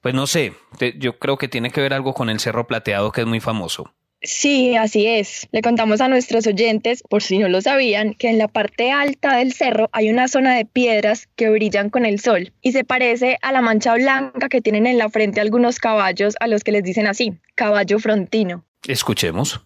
Pues 0.00 0.14
no 0.14 0.26
sé, 0.26 0.54
yo 0.98 1.18
creo 1.18 1.36
que 1.36 1.48
tiene 1.48 1.70
que 1.70 1.80
ver 1.80 1.92
algo 1.92 2.14
con 2.14 2.30
el 2.30 2.40
Cerro 2.40 2.66
Plateado 2.66 3.12
que 3.12 3.20
es 3.20 3.26
muy 3.26 3.40
famoso. 3.40 3.92
Sí, 4.22 4.76
así 4.76 5.06
es. 5.06 5.48
Le 5.50 5.62
contamos 5.62 6.02
a 6.02 6.08
nuestros 6.08 6.46
oyentes, 6.46 7.02
por 7.08 7.22
si 7.22 7.38
no 7.38 7.48
lo 7.48 7.62
sabían, 7.62 8.12
que 8.12 8.28
en 8.28 8.36
la 8.36 8.48
parte 8.48 8.90
alta 8.90 9.36
del 9.36 9.54
cerro 9.54 9.88
hay 9.92 10.10
una 10.10 10.28
zona 10.28 10.54
de 10.54 10.66
piedras 10.66 11.26
que 11.36 11.48
brillan 11.48 11.88
con 11.88 12.04
el 12.04 12.20
sol 12.20 12.52
y 12.60 12.72
se 12.72 12.84
parece 12.84 13.38
a 13.40 13.50
la 13.50 13.62
mancha 13.62 13.94
blanca 13.94 14.50
que 14.50 14.60
tienen 14.60 14.86
en 14.86 14.98
la 14.98 15.08
frente 15.08 15.40
algunos 15.40 15.78
caballos 15.78 16.34
a 16.40 16.48
los 16.48 16.64
que 16.64 16.72
les 16.72 16.82
dicen 16.82 17.06
así, 17.06 17.32
caballo 17.54 17.98
frontino. 17.98 18.66
Escuchemos. 18.88 19.60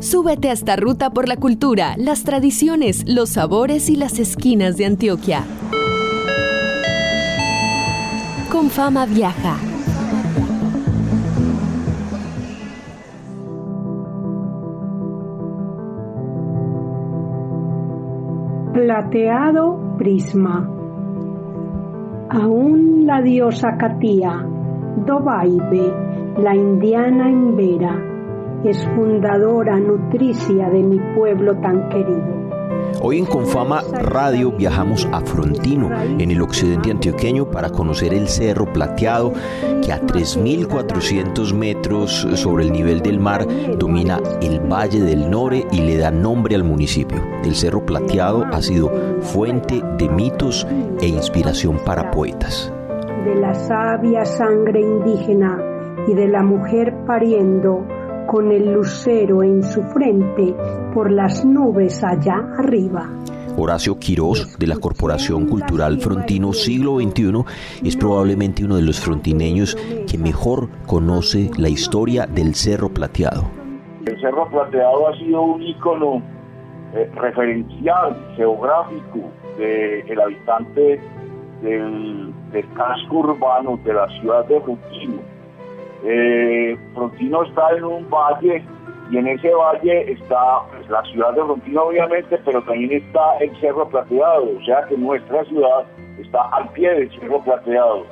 Súbete 0.00 0.48
a 0.48 0.52
esta 0.52 0.76
ruta 0.76 1.10
por 1.10 1.28
la 1.28 1.36
cultura, 1.36 1.94
las 1.98 2.24
tradiciones, 2.24 3.04
los 3.06 3.28
sabores 3.28 3.90
y 3.90 3.96
las 3.96 4.18
esquinas 4.18 4.78
de 4.78 4.86
Antioquia. 4.86 5.44
Con 8.50 8.70
fama 8.70 9.04
viaja. 9.04 9.56
Plateado 18.72 19.96
prisma. 19.98 20.66
Aún 22.30 23.04
la 23.06 23.20
diosa 23.20 23.76
Katía, 23.76 24.46
Dobaibe, 25.04 25.92
la 26.38 26.56
indiana 26.56 27.28
en 27.28 27.56
Vera 27.56 28.09
es 28.64 28.84
fundadora 28.94 29.78
nutricia 29.78 30.68
de 30.68 30.82
mi 30.82 30.98
pueblo 31.14 31.56
tan 31.60 31.88
querido. 31.88 32.40
Hoy 33.02 33.18
en 33.18 33.24
Confama 33.24 33.82
Radio 33.92 34.52
viajamos 34.52 35.08
a 35.10 35.20
Frontino, 35.20 35.90
en 36.18 36.30
el 36.30 36.42
occidente 36.42 36.90
antioqueño, 36.90 37.50
para 37.50 37.70
conocer 37.70 38.12
el 38.12 38.28
Cerro 38.28 38.70
Plateado, 38.70 39.32
que 39.82 39.92
a 39.92 40.00
3.400 40.02 41.54
metros 41.54 42.26
sobre 42.34 42.64
el 42.64 42.72
nivel 42.72 43.00
del 43.00 43.18
mar 43.18 43.46
domina 43.78 44.20
el 44.42 44.60
Valle 44.60 45.00
del 45.00 45.30
Nore 45.30 45.66
y 45.72 45.80
le 45.80 45.96
da 45.96 46.10
nombre 46.10 46.54
al 46.56 46.64
municipio. 46.64 47.22
El 47.42 47.54
Cerro 47.54 47.86
Plateado 47.86 48.44
ha 48.52 48.60
sido 48.60 48.90
fuente 49.20 49.82
de 49.96 50.08
mitos 50.10 50.66
e 51.00 51.06
inspiración 51.06 51.78
para 51.84 52.10
poetas. 52.10 52.70
De 53.24 53.34
la 53.34 53.54
sabia 53.54 54.24
sangre 54.26 54.80
indígena 54.80 55.58
y 56.06 56.14
de 56.14 56.28
la 56.28 56.42
mujer 56.42 56.94
pariendo, 57.06 57.86
con 58.26 58.50
el 58.52 58.72
lucero 58.72 59.42
en 59.42 59.62
su 59.62 59.82
frente 59.82 60.54
por 60.94 61.10
las 61.10 61.44
nubes 61.44 62.02
allá 62.04 62.36
arriba. 62.58 63.08
Horacio 63.56 63.98
Quirós, 63.98 64.58
de 64.58 64.66
la 64.66 64.76
Corporación 64.76 65.46
Cultural 65.46 65.98
Frontino 65.98 66.52
Siglo 66.52 66.98
XXI, 66.98 67.44
es 67.84 67.96
probablemente 67.96 68.64
uno 68.64 68.76
de 68.76 68.82
los 68.82 69.00
frontineños 69.00 69.76
que 70.10 70.18
mejor 70.18 70.68
conoce 70.86 71.50
la 71.58 71.68
historia 71.68 72.26
del 72.26 72.54
Cerro 72.54 72.88
Plateado. 72.88 73.44
El 74.06 74.18
Cerro 74.20 74.48
Plateado 74.48 75.08
ha 75.08 75.16
sido 75.18 75.42
un 75.42 75.62
ícono 75.62 76.22
eh, 76.94 77.10
referencial, 77.14 78.16
geográfico, 78.36 79.30
del 79.58 80.20
habitante 80.20 81.00
del, 81.60 82.32
del 82.50 82.72
casco 82.72 83.18
urbano 83.18 83.78
de 83.84 83.92
la 83.92 84.08
ciudad 84.20 84.46
de 84.46 84.58
Frontino 84.60 85.39
eh, 86.04 86.78
Frontino 86.94 87.42
está 87.42 87.70
en 87.76 87.84
un 87.84 88.10
valle 88.10 88.62
y 89.10 89.18
en 89.18 89.26
ese 89.26 89.52
valle 89.52 90.12
está 90.12 90.62
pues, 90.70 90.88
la 90.88 91.02
ciudad 91.04 91.34
de 91.34 91.42
Frontino 91.42 91.82
obviamente, 91.84 92.38
pero 92.44 92.62
también 92.62 92.92
está 92.92 93.38
el 93.40 93.54
Cerro 93.60 93.88
Plateado, 93.88 94.48
o 94.58 94.64
sea 94.64 94.84
que 94.86 94.96
nuestra 94.96 95.44
ciudad 95.44 95.84
está 96.18 96.42
al 96.52 96.68
pie 96.70 96.90
del 96.90 97.10
Cerro 97.18 97.42
Plateado. 97.42 98.06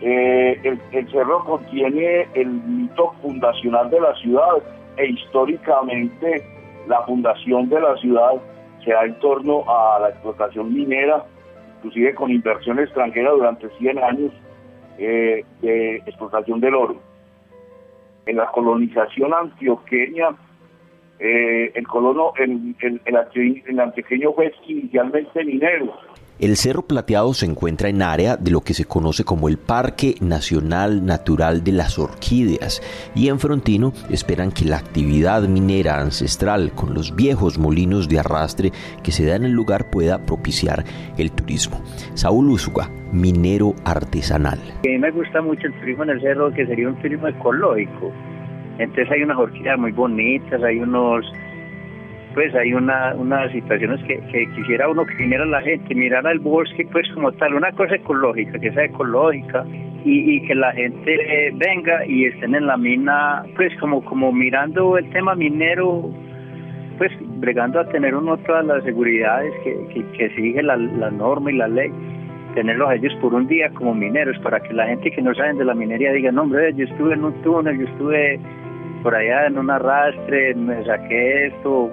Eh, 0.00 0.60
el, 0.92 1.10
cerro 1.10 1.42
contiene 1.44 2.28
el 2.34 2.48
mito 2.48 3.14
fundacional 3.22 3.88
de 3.88 4.00
la 4.00 4.14
ciudad 4.16 4.62
e 4.98 5.06
históricamente 5.06 6.44
la 6.86 7.00
fundación 7.02 7.70
de 7.70 7.80
la 7.80 7.96
ciudad 7.96 8.34
se 8.84 8.92
da 8.92 9.04
en 9.04 9.18
torno 9.20 9.64
a 9.66 10.00
la 10.00 10.10
explotación 10.10 10.74
minera, 10.74 11.24
inclusive 11.78 12.14
con 12.14 12.30
inversión 12.30 12.78
extranjera 12.78 13.30
durante 13.30 13.70
100 13.78 13.98
años 13.98 14.32
eh, 14.98 15.44
de 15.60 15.96
explotación 15.96 16.60
del 16.60 16.74
oro. 16.74 16.96
En 18.26 18.36
la 18.36 18.50
colonización 18.50 19.32
antioqueña, 19.34 20.30
eh, 21.18 21.72
el 21.74 21.86
colono, 21.86 22.32
el, 22.36 22.74
el, 22.80 23.00
el, 23.04 23.80
antioqueño 23.80 24.32
fue 24.32 24.52
inicialmente 24.66 25.44
minero, 25.44 25.98
El 26.38 26.56
Cerro 26.56 26.82
Plateado 26.82 27.32
se 27.32 27.46
encuentra 27.46 27.88
en 27.88 28.02
área 28.02 28.36
de 28.36 28.50
lo 28.50 28.60
que 28.60 28.74
se 28.74 28.84
conoce 28.84 29.24
como 29.24 29.48
el 29.48 29.56
Parque 29.56 30.16
Nacional 30.20 31.06
Natural 31.06 31.64
de 31.64 31.72
las 31.72 31.98
Orquídeas 31.98 32.82
y 33.14 33.28
en 33.28 33.38
Frontino 33.38 33.94
esperan 34.10 34.50
que 34.50 34.66
la 34.66 34.76
actividad 34.76 35.48
minera 35.48 35.98
ancestral 35.98 36.72
con 36.74 36.92
los 36.92 37.16
viejos 37.16 37.58
molinos 37.58 38.06
de 38.10 38.18
arrastre 38.18 38.70
que 39.02 39.12
se 39.12 39.24
da 39.24 39.36
en 39.36 39.44
el 39.44 39.52
lugar 39.52 39.88
pueda 39.90 40.26
propiciar 40.26 40.84
el 41.16 41.32
turismo. 41.32 41.82
Saúl 42.12 42.50
Usuga, 42.50 42.90
minero 43.12 43.74
artesanal. 43.86 44.58
A 44.58 44.88
mí 44.88 44.98
me 44.98 45.10
gusta 45.12 45.40
mucho 45.40 45.68
el 45.68 45.80
turismo 45.80 46.02
en 46.02 46.10
el 46.10 46.20
cerro, 46.20 46.52
que 46.52 46.66
sería 46.66 46.86
un 46.86 47.00
turismo 47.00 47.28
ecológico. 47.28 48.12
Entonces 48.78 49.10
hay 49.10 49.22
unas 49.22 49.38
orquídeas 49.38 49.78
muy 49.78 49.92
bonitas, 49.92 50.62
hay 50.62 50.80
unos 50.80 51.24
pues 52.36 52.54
hay 52.54 52.74
una, 52.74 53.14
unas 53.14 53.50
situaciones 53.50 53.98
que, 54.04 54.20
quisiera 54.54 54.90
uno 54.90 55.06
que 55.06 55.14
viniera 55.14 55.46
la 55.46 55.62
gente, 55.62 55.94
mirara 55.94 56.32
el 56.32 56.38
bosque 56.38 56.86
pues 56.92 57.08
como 57.14 57.32
tal, 57.32 57.54
una 57.54 57.72
cosa 57.72 57.94
ecológica, 57.94 58.58
que 58.58 58.72
sea 58.72 58.84
ecológica 58.84 59.64
y, 60.04 60.46
que 60.46 60.54
la 60.54 60.70
gente 60.72 61.50
venga 61.54 62.04
y 62.04 62.26
estén 62.26 62.54
en 62.54 62.66
la 62.66 62.76
mina, 62.76 63.42
pues 63.56 63.72
como, 63.80 64.04
como 64.04 64.32
mirando 64.32 64.98
el 64.98 65.08
tema 65.12 65.34
minero, 65.34 66.10
pues 66.98 67.10
bregando 67.38 67.80
a 67.80 67.88
tener 67.88 68.14
uno 68.14 68.36
todas 68.36 68.66
las 68.66 68.84
seguridades 68.84 69.54
que, 69.64 70.04
que, 70.12 70.28
sigue 70.36 70.62
la, 70.62 70.76
la 70.76 71.10
norma 71.10 71.50
y 71.50 71.56
la 71.56 71.68
ley 71.68 71.90
tenerlos 72.54 72.90
a 72.90 72.96
ellos 72.96 73.14
por 73.22 73.32
un 73.32 73.46
día 73.46 73.70
como 73.70 73.94
mineros 73.94 74.38
para 74.40 74.60
que 74.60 74.74
la 74.74 74.86
gente 74.86 75.10
que 75.10 75.22
no 75.22 75.34
saben 75.34 75.56
de 75.56 75.64
la 75.64 75.74
minería 75.74 76.12
diga, 76.12 76.30
no 76.32 76.42
hombre, 76.42 76.74
yo 76.74 76.84
estuve 76.84 77.14
en 77.14 77.24
un 77.24 77.32
túnel, 77.40 77.78
yo 77.78 77.86
estuve 77.86 78.38
por 79.02 79.14
allá 79.14 79.46
en 79.46 79.56
un 79.56 79.70
arrastre, 79.70 80.54
me 80.54 80.84
saqué 80.84 81.46
esto, 81.46 81.90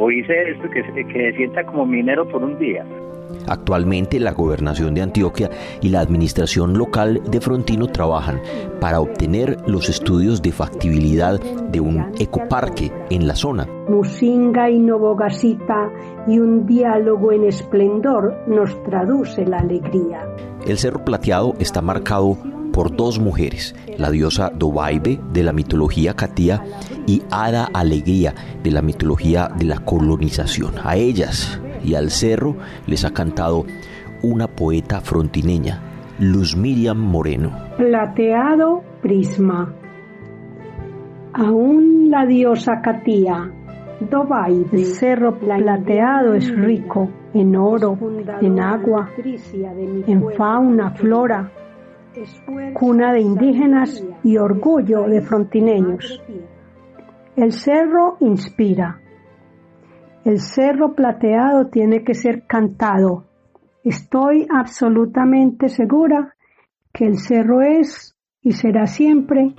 o 0.00 0.10
hice 0.10 0.50
esto, 0.50 0.68
que, 0.70 0.82
que 0.82 1.30
se 1.30 1.36
sienta 1.36 1.64
como 1.64 1.84
minero 1.84 2.26
por 2.26 2.42
un 2.42 2.58
día. 2.58 2.84
Actualmente 3.46 4.18
la 4.18 4.32
gobernación 4.32 4.94
de 4.94 5.02
Antioquia 5.02 5.50
y 5.80 5.90
la 5.90 6.00
administración 6.00 6.76
local 6.76 7.20
de 7.30 7.40
Frontino 7.40 7.86
trabajan 7.86 8.40
para 8.80 9.00
obtener 9.00 9.56
los 9.66 9.88
estudios 9.88 10.42
de 10.42 10.52
factibilidad 10.52 11.40
de 11.40 11.80
un 11.80 12.12
ecoparque 12.18 12.90
en 13.10 13.26
la 13.26 13.34
zona. 13.34 13.66
Musinga 13.88 14.70
y 14.70 14.78
Novogasita 14.78 15.90
y 16.26 16.38
un 16.38 16.66
diálogo 16.66 17.32
en 17.32 17.44
esplendor 17.44 18.36
nos 18.46 18.82
traduce 18.84 19.44
la 19.46 19.58
alegría. 19.58 20.26
El 20.66 20.78
Cerro 20.78 21.04
Plateado 21.04 21.54
está 21.58 21.82
marcado 21.82 22.36
por 22.72 22.96
dos 22.96 23.18
mujeres, 23.18 23.74
la 23.98 24.10
diosa 24.10 24.50
Dobaibe 24.54 25.20
de 25.32 25.42
la 25.42 25.52
mitología 25.52 26.14
catía 26.14 26.62
y 27.06 27.22
Ada 27.30 27.68
Alegría 27.72 28.34
de 28.62 28.70
la 28.70 28.82
mitología 28.82 29.50
de 29.56 29.64
la 29.64 29.78
colonización. 29.80 30.74
A 30.84 30.96
ellas 30.96 31.60
y 31.84 31.94
al 31.94 32.10
cerro 32.10 32.56
les 32.86 33.04
ha 33.04 33.12
cantado 33.12 33.66
una 34.22 34.46
poeta 34.46 35.00
frontineña, 35.00 35.82
Luz 36.18 36.56
Miriam 36.56 36.98
Moreno. 36.98 37.52
Plateado 37.76 38.82
prisma. 39.00 39.72
Aún 41.32 42.10
la 42.10 42.26
diosa 42.26 42.80
Catía, 42.82 43.50
Dobaibe, 44.10 44.68
el 44.72 44.86
cerro 44.86 45.38
plateado 45.38 46.34
es 46.34 46.54
rico 46.54 47.08
en 47.32 47.54
oro, 47.56 47.96
en 48.40 48.60
agua, 48.60 49.10
en 50.06 50.32
fauna, 50.32 50.90
flora, 50.90 51.50
cuna 52.74 53.12
de 53.12 53.20
indígenas 53.20 54.04
y 54.22 54.36
orgullo 54.36 55.02
de 55.02 55.22
frontineños. 55.22 56.22
El 57.36 57.52
cerro 57.52 58.16
inspira. 58.20 59.00
El 60.24 60.40
cerro 60.40 60.94
plateado 60.94 61.68
tiene 61.68 62.04
que 62.04 62.14
ser 62.14 62.46
cantado. 62.46 63.24
Estoy 63.82 64.46
absolutamente 64.54 65.68
segura 65.68 66.34
que 66.92 67.06
el 67.06 67.18
cerro 67.18 67.62
es 67.62 68.16
y 68.42 68.52
será 68.52 68.86
siempre 68.86 69.54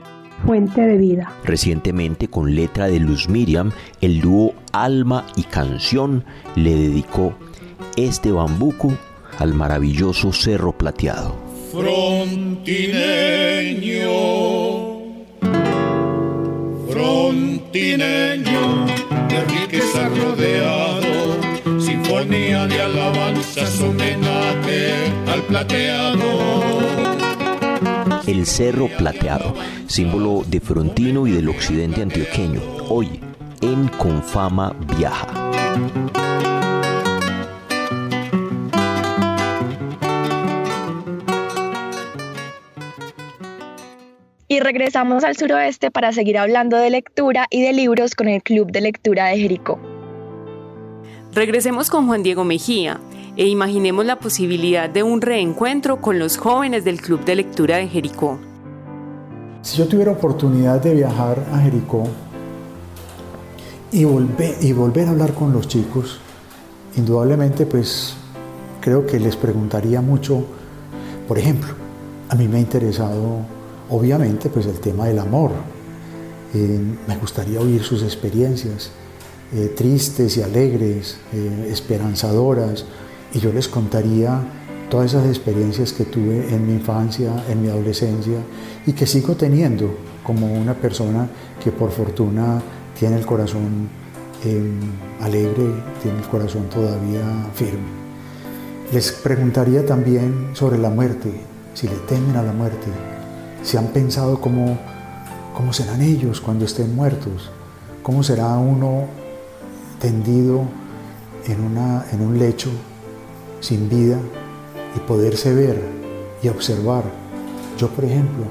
fuente 0.45 0.81
de 0.81 0.97
vida. 0.97 1.31
Recientemente, 1.43 2.27
con 2.27 2.53
letra 2.53 2.87
de 2.87 2.99
Luz 2.99 3.29
Miriam, 3.29 3.71
el 4.01 4.21
dúo 4.21 4.53
Alma 4.73 5.25
y 5.35 5.43
Canción 5.43 6.23
le 6.55 6.75
dedicó 6.75 7.33
este 7.97 8.31
bambuco 8.31 8.89
al 9.39 9.53
maravilloso 9.53 10.31
cerro 10.31 10.71
plateado 10.73 11.40
frontineño, 11.71 12.81
frontineño, 16.89 18.85
de 19.29 19.45
riqueza 19.45 20.09
rodeado, 20.09 21.39
sinfonía 21.79 22.67
de 22.67 22.81
alabanzas, 22.81 23.79
homenaje 23.79 24.93
al 25.27 25.43
plateado. 25.43 26.21
El 28.27 28.45
Cerro 28.45 28.87
Plateado, 28.97 29.55
símbolo 29.87 30.43
de 30.47 30.59
Frontino 30.59 31.25
y 31.25 31.31
del 31.31 31.47
occidente 31.47 32.01
antioqueño, 32.01 32.61
hoy 32.89 33.21
en 33.61 33.87
Confama 33.87 34.75
Viaja. 34.97 36.20
Regresamos 44.63 45.23
al 45.23 45.35
suroeste 45.35 45.91
para 45.91 46.13
seguir 46.13 46.37
hablando 46.37 46.77
de 46.77 46.89
lectura 46.89 47.47
y 47.49 47.61
de 47.61 47.73
libros 47.73 48.15
con 48.15 48.27
el 48.27 48.41
Club 48.43 48.71
de 48.71 48.81
Lectura 48.81 49.27
de 49.27 49.37
Jericó. 49.37 49.79
Regresemos 51.33 51.89
con 51.89 52.07
Juan 52.07 52.23
Diego 52.23 52.43
Mejía 52.43 52.99
e 53.37 53.47
imaginemos 53.47 54.05
la 54.05 54.19
posibilidad 54.19 54.89
de 54.89 55.03
un 55.03 55.21
reencuentro 55.21 56.01
con 56.01 56.19
los 56.19 56.37
jóvenes 56.37 56.83
del 56.83 57.01
Club 57.01 57.23
de 57.23 57.35
Lectura 57.35 57.77
de 57.77 57.87
Jericó. 57.87 58.39
Si 59.61 59.77
yo 59.77 59.87
tuviera 59.87 60.11
oportunidad 60.11 60.81
de 60.81 60.95
viajar 60.95 61.45
a 61.53 61.59
Jericó 61.59 62.03
y 63.91 64.03
volver, 64.03 64.55
y 64.61 64.73
volver 64.73 65.07
a 65.07 65.11
hablar 65.11 65.33
con 65.33 65.53
los 65.53 65.67
chicos, 65.67 66.19
indudablemente 66.97 67.65
pues 67.65 68.15
creo 68.81 69.05
que 69.05 69.19
les 69.19 69.35
preguntaría 69.35 70.01
mucho, 70.01 70.43
por 71.27 71.37
ejemplo, 71.37 71.73
a 72.29 72.35
mí 72.35 72.47
me 72.47 72.57
ha 72.57 72.61
interesado 72.61 73.45
Obviamente, 73.91 74.49
pues 74.49 74.65
el 74.67 74.79
tema 74.79 75.05
del 75.07 75.19
amor. 75.19 75.51
Eh, 76.53 76.79
me 77.07 77.17
gustaría 77.17 77.59
oír 77.59 77.83
sus 77.83 78.03
experiencias, 78.03 78.89
eh, 79.53 79.73
tristes 79.75 80.37
y 80.37 80.41
alegres, 80.41 81.17
eh, 81.33 81.69
esperanzadoras, 81.69 82.85
y 83.33 83.39
yo 83.39 83.51
les 83.51 83.67
contaría 83.67 84.39
todas 84.89 85.11
esas 85.11 85.27
experiencias 85.27 85.91
que 85.91 86.05
tuve 86.05 86.53
en 86.53 86.67
mi 86.67 86.73
infancia, 86.73 87.31
en 87.49 87.61
mi 87.61 87.69
adolescencia, 87.69 88.39
y 88.85 88.93
que 88.93 89.05
sigo 89.05 89.35
teniendo 89.35 89.93
como 90.23 90.53
una 90.53 90.73
persona 90.73 91.27
que 91.61 91.71
por 91.71 91.91
fortuna 91.91 92.61
tiene 92.97 93.17
el 93.17 93.25
corazón 93.25 93.89
alegre, 95.21 95.71
tiene 96.01 96.17
el 96.17 96.27
corazón 96.27 96.67
todavía 96.69 97.21
firme. 97.53 98.01
Les 98.91 99.11
preguntaría 99.11 99.85
también 99.85 100.49
sobre 100.53 100.77
la 100.77 100.89
muerte, 100.89 101.31
si 101.73 101.87
le 101.87 101.95
temen 102.07 102.35
a 102.35 102.43
la 102.43 102.51
muerte, 102.51 102.87
si 103.63 103.77
han 103.77 103.87
pensado 103.87 104.41
cómo, 104.41 104.77
cómo 105.55 105.73
serán 105.73 106.01
ellos 106.01 106.41
cuando 106.41 106.65
estén 106.65 106.95
muertos, 106.95 107.51
cómo 108.03 108.23
será 108.23 108.57
uno 108.57 109.05
tendido 109.99 110.63
en, 111.47 111.61
una, 111.61 112.05
en 112.11 112.21
un 112.21 112.39
lecho 112.39 112.69
sin 113.59 113.87
vida 113.89 114.17
y 114.95 114.99
poderse 115.01 115.53
ver 115.53 115.81
y 116.41 116.47
observar. 116.49 117.03
Yo, 117.77 117.87
por 117.89 118.05
ejemplo, 118.05 118.45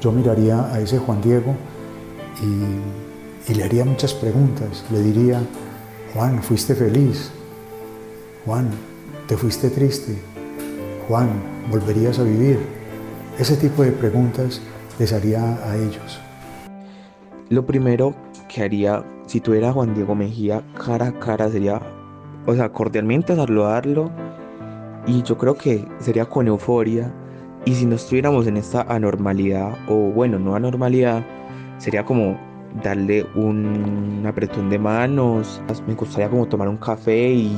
yo 0.00 0.12
miraría 0.12 0.72
a 0.72 0.80
ese 0.80 0.98
Juan 0.98 1.20
Diego 1.20 1.54
y, 2.42 3.50
y 3.50 3.54
le 3.54 3.64
haría 3.64 3.84
muchas 3.84 4.14
preguntas. 4.14 4.84
Le 4.90 5.00
diría, 5.00 5.40
Juan, 6.14 6.42
¿fuiste 6.42 6.74
feliz? 6.74 7.30
Juan, 8.44 8.70
¿te 9.26 9.36
fuiste 9.36 9.70
triste? 9.70 10.16
Juan, 11.08 11.30
¿volverías 11.70 12.18
a 12.18 12.22
vivir? 12.22 12.81
Ese 13.38 13.56
tipo 13.56 13.82
de 13.82 13.92
preguntas 13.92 14.60
les 14.98 15.10
haría 15.10 15.40
a 15.66 15.74
ellos. 15.76 16.20
Lo 17.48 17.64
primero 17.64 18.14
que 18.46 18.62
haría 18.62 19.02
si 19.26 19.40
tuviera 19.40 19.72
Juan 19.72 19.94
Diego 19.94 20.14
Mejía 20.14 20.62
cara 20.84 21.06
a 21.06 21.18
cara 21.18 21.48
sería, 21.48 21.80
o 22.44 22.54
sea, 22.54 22.68
cordialmente 22.70 23.34
saludarlo. 23.34 24.10
Y 25.06 25.22
yo 25.22 25.38
creo 25.38 25.56
que 25.56 25.82
sería 25.98 26.26
con 26.26 26.46
euforia. 26.46 27.10
Y 27.64 27.74
si 27.74 27.86
no 27.86 27.96
estuviéramos 27.96 28.46
en 28.46 28.58
esta 28.58 28.82
anormalidad 28.82 29.78
o 29.88 29.94
bueno, 29.94 30.38
no 30.38 30.54
anormalidad, 30.54 31.24
sería 31.78 32.04
como 32.04 32.38
darle 32.82 33.24
un 33.34 34.24
apretón 34.26 34.68
de 34.68 34.78
manos, 34.78 35.62
me 35.86 35.94
gustaría 35.94 36.28
como 36.28 36.46
tomar 36.46 36.68
un 36.68 36.76
café 36.76 37.32
y 37.32 37.56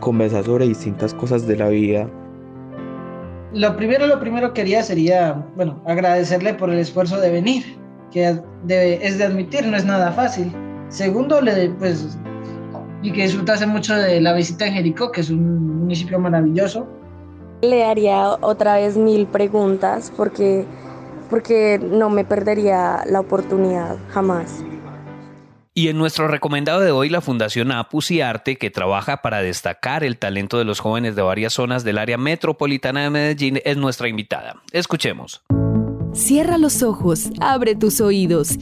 conversar 0.00 0.44
sobre 0.44 0.68
distintas 0.68 1.14
cosas 1.14 1.46
de 1.48 1.56
la 1.56 1.68
vida 1.68 2.08
lo 3.54 3.76
primero, 3.76 4.06
lo 4.06 4.18
primero 4.20 4.52
que 4.52 4.62
haría 4.62 4.82
sería, 4.82 5.44
bueno, 5.56 5.82
agradecerle 5.86 6.54
por 6.54 6.70
el 6.70 6.78
esfuerzo 6.78 7.20
de 7.20 7.30
venir, 7.30 7.78
que 8.10 8.28
es 8.28 9.18
de 9.18 9.24
admitir, 9.24 9.66
no 9.66 9.76
es 9.76 9.84
nada 9.84 10.12
fácil. 10.12 10.52
Segundo, 10.88 11.40
le, 11.40 11.70
pues, 11.70 12.18
y 13.02 13.12
que 13.12 13.22
disfrutase 13.22 13.66
mucho 13.66 13.94
de 13.94 14.20
la 14.20 14.32
visita 14.32 14.66
en 14.66 14.74
Jericó, 14.74 15.10
que 15.10 15.22
es 15.22 15.30
un 15.30 15.80
municipio 15.80 16.18
maravilloso. 16.18 16.86
Le 17.62 17.84
haría 17.84 18.36
otra 18.40 18.76
vez 18.76 18.96
mil 18.96 19.26
preguntas 19.26 20.12
porque, 20.16 20.64
porque 21.30 21.78
no 21.78 22.10
me 22.10 22.24
perdería 22.24 23.02
la 23.06 23.20
oportunidad 23.20 23.96
jamás. 24.10 24.64
Y 25.74 25.88
en 25.88 25.96
nuestro 25.96 26.28
recomendado 26.28 26.80
de 26.80 26.90
hoy, 26.90 27.08
la 27.08 27.22
Fundación 27.22 27.72
Apus 27.72 28.10
y 28.10 28.20
Arte, 28.20 28.58
que 28.58 28.70
trabaja 28.70 29.22
para 29.22 29.40
destacar 29.40 30.04
el 30.04 30.18
talento 30.18 30.58
de 30.58 30.66
los 30.66 30.80
jóvenes 30.80 31.16
de 31.16 31.22
varias 31.22 31.54
zonas 31.54 31.82
del 31.82 31.96
área 31.96 32.18
metropolitana 32.18 33.04
de 33.04 33.08
Medellín, 33.08 33.58
es 33.64 33.78
nuestra 33.78 34.06
invitada. 34.08 34.56
Escuchemos. 34.72 35.42
Cierra 36.12 36.58
los 36.58 36.82
ojos, 36.82 37.30
abre 37.40 37.74
tus 37.74 38.02
oídos. 38.02 38.58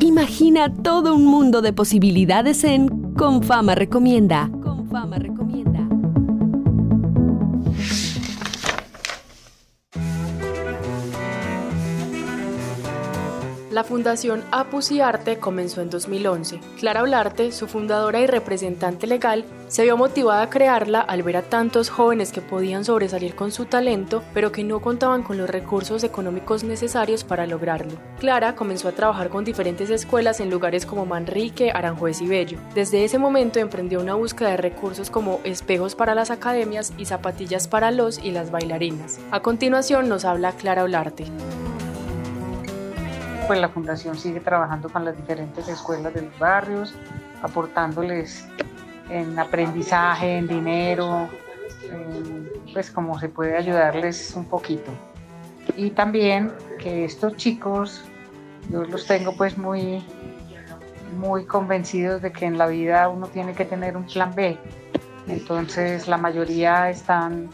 Imagina 0.00 0.74
todo 0.74 1.14
un 1.14 1.24
mundo 1.24 1.62
de 1.62 1.72
posibilidades 1.72 2.64
en 2.64 2.88
Confama 3.14 3.76
Recomienda. 3.76 4.50
Confama 4.60 5.18
Recomienda. 5.18 5.37
La 13.78 13.84
Fundación 13.84 14.42
Apus 14.50 14.90
y 14.90 15.00
Arte 15.00 15.38
comenzó 15.38 15.80
en 15.80 15.88
2011. 15.88 16.58
Clara 16.80 17.04
Olarte, 17.04 17.52
su 17.52 17.68
fundadora 17.68 18.20
y 18.20 18.26
representante 18.26 19.06
legal, 19.06 19.44
se 19.68 19.84
vio 19.84 19.96
motivada 19.96 20.42
a 20.42 20.50
crearla 20.50 21.00
al 21.00 21.22
ver 21.22 21.36
a 21.36 21.42
tantos 21.42 21.88
jóvenes 21.88 22.32
que 22.32 22.40
podían 22.40 22.84
sobresalir 22.84 23.36
con 23.36 23.52
su 23.52 23.66
talento, 23.66 24.24
pero 24.34 24.50
que 24.50 24.64
no 24.64 24.80
contaban 24.80 25.22
con 25.22 25.38
los 25.38 25.48
recursos 25.48 26.02
económicos 26.02 26.64
necesarios 26.64 27.22
para 27.22 27.46
lograrlo. 27.46 27.92
Clara 28.18 28.56
comenzó 28.56 28.88
a 28.88 28.92
trabajar 28.92 29.28
con 29.28 29.44
diferentes 29.44 29.90
escuelas 29.90 30.40
en 30.40 30.50
lugares 30.50 30.84
como 30.84 31.06
Manrique, 31.06 31.70
Aranjuez 31.70 32.20
y 32.20 32.26
Bello. 32.26 32.58
Desde 32.74 33.04
ese 33.04 33.18
momento 33.18 33.60
emprendió 33.60 34.00
una 34.00 34.16
búsqueda 34.16 34.50
de 34.50 34.56
recursos 34.56 35.08
como 35.08 35.38
espejos 35.44 35.94
para 35.94 36.16
las 36.16 36.32
academias 36.32 36.92
y 36.98 37.04
zapatillas 37.04 37.68
para 37.68 37.92
los 37.92 38.18
y 38.18 38.32
las 38.32 38.50
bailarinas. 38.50 39.20
A 39.30 39.38
continuación 39.38 40.08
nos 40.08 40.24
habla 40.24 40.50
Clara 40.50 40.82
Olarte 40.82 41.26
pues 43.48 43.60
la 43.60 43.70
fundación 43.70 44.16
sigue 44.18 44.40
trabajando 44.40 44.90
con 44.90 45.06
las 45.06 45.16
diferentes 45.16 45.66
escuelas 45.68 46.12
de 46.12 46.20
los 46.20 46.38
barrios, 46.38 46.94
aportándoles 47.42 48.46
en 49.08 49.38
aprendizaje, 49.38 50.36
en 50.36 50.46
dinero, 50.46 51.30
pues 52.74 52.90
como 52.90 53.18
se 53.18 53.30
puede 53.30 53.56
ayudarles 53.56 54.34
un 54.36 54.44
poquito. 54.44 54.92
Y 55.78 55.90
también 55.90 56.52
que 56.78 57.06
estos 57.06 57.36
chicos, 57.36 58.04
yo 58.70 58.84
los 58.84 59.06
tengo 59.06 59.34
pues 59.34 59.56
muy, 59.56 60.04
muy 61.18 61.46
convencidos 61.46 62.20
de 62.20 62.32
que 62.32 62.44
en 62.44 62.58
la 62.58 62.66
vida 62.66 63.08
uno 63.08 63.28
tiene 63.28 63.54
que 63.54 63.64
tener 63.64 63.96
un 63.96 64.04
plan 64.04 64.34
B. 64.34 64.58
Entonces 65.26 66.06
la 66.06 66.18
mayoría 66.18 66.90
están 66.90 67.48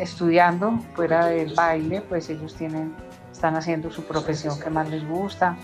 estudiando 0.00 0.80
fuera 0.96 1.26
del 1.26 1.54
baile, 1.54 2.00
pues 2.08 2.28
ellos 2.28 2.56
tienen 2.56 2.92
están 3.42 3.56
haciendo 3.56 3.90
su 3.90 4.04
profesión 4.04 4.60
que 4.60 4.70
más 4.70 4.88
les 4.88 5.04
gusta. 5.04 5.56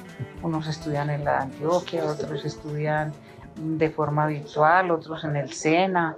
Unos 0.43 0.67
estudian 0.67 1.11
en 1.11 1.25
la 1.25 1.43
Antioquia, 1.43 2.05
otros 2.07 2.45
estudian 2.45 3.13
de 3.55 3.89
forma 3.89 4.27
virtual, 4.27 4.91
otros 4.91 5.23
en 5.23 5.37
el 5.37 5.53
SENA. 5.53 6.17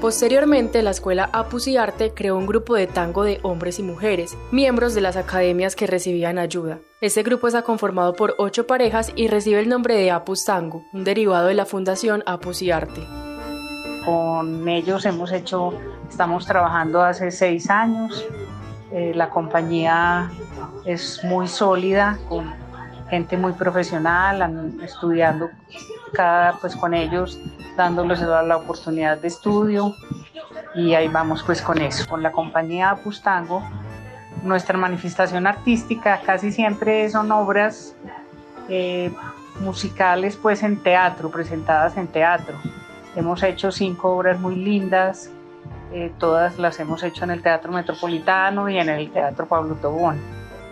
Posteriormente, 0.00 0.82
la 0.84 0.90
escuela 0.90 1.28
Apus 1.32 1.66
y 1.66 1.76
Arte 1.76 2.12
creó 2.14 2.36
un 2.36 2.46
grupo 2.46 2.76
de 2.76 2.86
tango 2.86 3.24
de 3.24 3.40
hombres 3.42 3.80
y 3.80 3.82
mujeres, 3.82 4.36
miembros 4.52 4.94
de 4.94 5.00
las 5.00 5.16
academias 5.16 5.74
que 5.74 5.88
recibían 5.88 6.38
ayuda. 6.38 6.78
Este 7.00 7.24
grupo 7.24 7.48
está 7.48 7.62
conformado 7.62 8.14
por 8.14 8.36
ocho 8.38 8.68
parejas 8.68 9.10
y 9.16 9.26
recibe 9.26 9.58
el 9.58 9.68
nombre 9.68 9.96
de 9.96 10.12
Apus 10.12 10.44
Tango, 10.44 10.84
un 10.92 11.02
derivado 11.02 11.48
de 11.48 11.54
la 11.54 11.66
Fundación 11.66 12.22
Apus 12.24 12.62
y 12.62 12.70
Arte. 12.70 13.04
Con 14.04 14.68
ellos 14.68 15.04
hemos 15.06 15.32
hecho, 15.32 15.74
estamos 16.08 16.46
trabajando 16.46 17.02
hace 17.02 17.30
seis 17.30 17.70
años. 17.70 18.26
Eh, 18.92 19.12
la 19.14 19.30
compañía 19.30 20.30
es 20.84 21.20
muy 21.24 21.48
sólida, 21.48 22.18
con 22.28 22.52
gente 23.08 23.36
muy 23.36 23.52
profesional, 23.52 24.72
estudiando 24.82 25.50
cada, 26.12 26.52
pues 26.54 26.74
con 26.76 26.94
ellos, 26.94 27.38
dándoles 27.76 28.20
la 28.20 28.56
oportunidad 28.56 29.18
de 29.18 29.28
estudio 29.28 29.94
y 30.74 30.94
ahí 30.94 31.08
vamos 31.08 31.42
pues 31.42 31.62
con 31.62 31.80
eso. 31.80 32.06
Con 32.08 32.22
la 32.22 32.32
compañía 32.32 32.90
Apustango, 32.90 33.62
nuestra 34.42 34.76
manifestación 34.78 35.46
artística 35.46 36.20
casi 36.24 36.50
siempre 36.50 37.08
son 37.10 37.30
obras 37.32 37.94
eh, 38.68 39.12
musicales 39.60 40.36
pues 40.36 40.62
en 40.62 40.82
teatro, 40.82 41.30
presentadas 41.30 41.96
en 41.96 42.08
teatro. 42.08 42.56
Hemos 43.14 43.42
hecho 43.42 43.70
cinco 43.70 44.16
obras 44.16 44.40
muy 44.40 44.56
lindas, 44.56 45.30
eh, 45.92 46.10
todas 46.18 46.58
las 46.58 46.80
hemos 46.80 47.02
hecho 47.02 47.24
en 47.24 47.30
el 47.30 47.42
Teatro 47.42 47.70
Metropolitano 47.70 48.68
y 48.70 48.78
en 48.78 48.88
el 48.88 49.10
Teatro 49.10 49.46
Pablo 49.46 49.74
Tobón. 49.74 50.18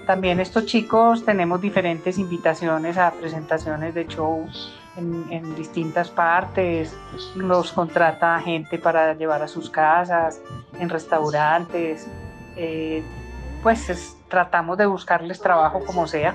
También 0.07 0.40
estos 0.40 0.66
chicos 0.66 1.24
tenemos 1.24 1.61
diferentes 1.61 2.18
invitaciones 2.18 2.96
a 2.96 3.12
presentaciones 3.12 3.94
de 3.94 4.07
shows 4.07 4.74
en, 4.96 5.55
distintas 5.55 6.11
partes, 6.11 6.96
los 7.37 7.72
contrata 7.72 8.40
gente 8.40 8.79
para 8.79 9.14
llevar 9.14 9.42
a 9.42 9.48
sus 9.48 9.70
casas, 9.70 10.40
en 10.79 10.88
restaurantes, 10.88 12.09
eh, 12.57 13.03
pues 13.62 14.16
tratamos 14.29 14.79
de 14.79 14.87
buscarles 14.87 15.40
trabajo 15.40 15.85
como 15.85 16.07
sea. 16.07 16.35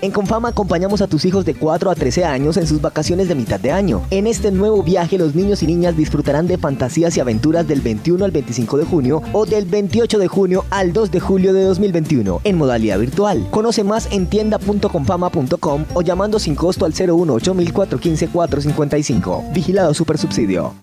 En 0.00 0.12
Confama 0.12 0.50
acompañamos 0.50 1.02
a 1.02 1.08
tus 1.08 1.24
hijos 1.24 1.44
de 1.44 1.54
4 1.54 1.90
a 1.90 1.94
13 1.94 2.24
años 2.24 2.56
en 2.56 2.68
sus 2.68 2.80
vacaciones 2.80 3.28
de 3.28 3.34
mitad 3.34 3.58
de 3.58 3.72
año. 3.72 4.02
En 4.10 4.28
este 4.28 4.52
nuevo 4.52 4.82
viaje 4.82 5.18
los 5.18 5.34
niños 5.34 5.62
y 5.64 5.66
niñas 5.66 5.96
disfrutarán 5.96 6.46
de 6.46 6.56
fantasías 6.56 7.16
y 7.16 7.20
aventuras 7.20 7.66
del 7.66 7.80
21 7.80 8.24
al 8.24 8.30
25 8.30 8.78
de 8.78 8.84
junio 8.84 9.22
o 9.32 9.44
del 9.44 9.64
28 9.64 10.18
de 10.18 10.28
junio 10.28 10.64
al 10.70 10.92
2 10.92 11.10
de 11.10 11.20
julio 11.20 11.52
de 11.52 11.64
2021 11.64 12.40
en 12.44 12.56
modalidad 12.56 12.98
virtual. 13.00 13.48
Conoce 13.50 13.82
más 13.82 14.08
en 14.12 14.26
tienda.confama.com 14.28 15.84
o 15.94 16.02
llamando 16.02 16.38
sin 16.38 16.54
costo 16.54 16.84
al 16.84 16.92
018 16.92 17.54
415 17.72 18.28
455. 18.28 19.44
Vigilado 19.52 19.94
Supersubsidio. 19.94 20.74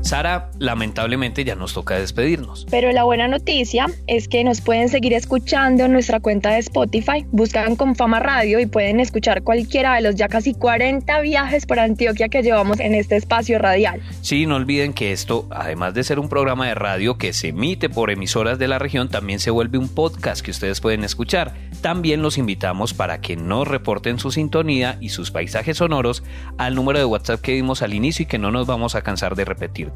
Sara, 0.00 0.49
lamentablemente 0.60 1.42
ya 1.42 1.56
nos 1.56 1.72
toca 1.72 1.98
despedirnos. 1.98 2.66
Pero 2.70 2.92
la 2.92 3.02
buena 3.02 3.26
noticia 3.26 3.86
es 4.06 4.28
que 4.28 4.44
nos 4.44 4.60
pueden 4.60 4.88
seguir 4.88 5.14
escuchando 5.14 5.86
en 5.86 5.92
nuestra 5.92 6.20
cuenta 6.20 6.50
de 6.50 6.58
Spotify, 6.58 7.26
buscan 7.32 7.74
con 7.74 7.96
Fama 7.96 8.20
Radio 8.20 8.60
y 8.60 8.66
pueden 8.66 9.00
escuchar 9.00 9.42
cualquiera 9.42 9.94
de 9.94 10.02
los 10.02 10.14
ya 10.14 10.28
casi 10.28 10.54
40 10.54 11.20
viajes 11.22 11.66
por 11.66 11.80
Antioquia 11.80 12.28
que 12.28 12.42
llevamos 12.42 12.78
en 12.78 12.94
este 12.94 13.16
espacio 13.16 13.58
radial. 13.58 14.00
Sí, 14.20 14.46
no 14.46 14.56
olviden 14.56 14.92
que 14.92 15.12
esto, 15.12 15.48
además 15.50 15.94
de 15.94 16.04
ser 16.04 16.18
un 16.18 16.28
programa 16.28 16.68
de 16.68 16.74
radio 16.74 17.16
que 17.16 17.32
se 17.32 17.48
emite 17.48 17.88
por 17.88 18.10
emisoras 18.10 18.58
de 18.58 18.68
la 18.68 18.78
región, 18.78 19.08
también 19.08 19.40
se 19.40 19.50
vuelve 19.50 19.78
un 19.78 19.88
podcast 19.88 20.44
que 20.44 20.50
ustedes 20.50 20.80
pueden 20.80 21.04
escuchar. 21.04 21.54
También 21.80 22.20
los 22.20 22.36
invitamos 22.36 22.92
para 22.92 23.22
que 23.22 23.36
nos 23.36 23.66
reporten 23.66 24.18
su 24.18 24.30
sintonía 24.30 24.98
y 25.00 25.08
sus 25.08 25.30
paisajes 25.30 25.78
sonoros 25.78 26.22
al 26.58 26.74
número 26.74 26.98
de 26.98 27.06
WhatsApp 27.06 27.40
que 27.40 27.54
vimos 27.54 27.80
al 27.80 27.94
inicio 27.94 28.24
y 28.24 28.26
que 28.26 28.38
no 28.38 28.50
nos 28.50 28.66
vamos 28.66 28.94
a 28.94 29.02
cansar 29.02 29.34
de 29.34 29.46
repetir. 29.46 29.90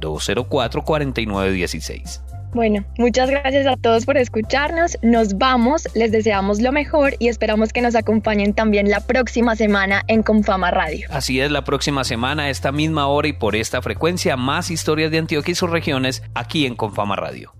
310-204-4916. 0.00 2.20
Bueno, 2.52 2.84
muchas 2.98 3.30
gracias 3.30 3.64
a 3.66 3.76
todos 3.76 4.04
por 4.04 4.16
escucharnos. 4.16 4.98
Nos 5.02 5.38
vamos, 5.38 5.86
les 5.94 6.10
deseamos 6.10 6.60
lo 6.60 6.72
mejor 6.72 7.14
y 7.20 7.28
esperamos 7.28 7.72
que 7.72 7.80
nos 7.80 7.94
acompañen 7.94 8.54
también 8.54 8.90
la 8.90 8.98
próxima 9.00 9.54
semana 9.54 10.02
en 10.08 10.24
Confama 10.24 10.72
Radio. 10.72 11.06
Así 11.10 11.40
es, 11.40 11.52
la 11.52 11.62
próxima 11.62 12.02
semana, 12.02 12.42
a 12.44 12.50
esta 12.50 12.72
misma 12.72 13.06
hora 13.06 13.28
y 13.28 13.34
por 13.34 13.54
esta 13.54 13.80
frecuencia, 13.82 14.36
más 14.36 14.72
historias 14.72 15.12
de 15.12 15.18
Antioquia 15.18 15.52
y 15.52 15.54
sus 15.54 15.70
regiones 15.70 16.24
aquí 16.34 16.66
en 16.66 16.74
Confama 16.74 17.14
Radio. 17.14 17.54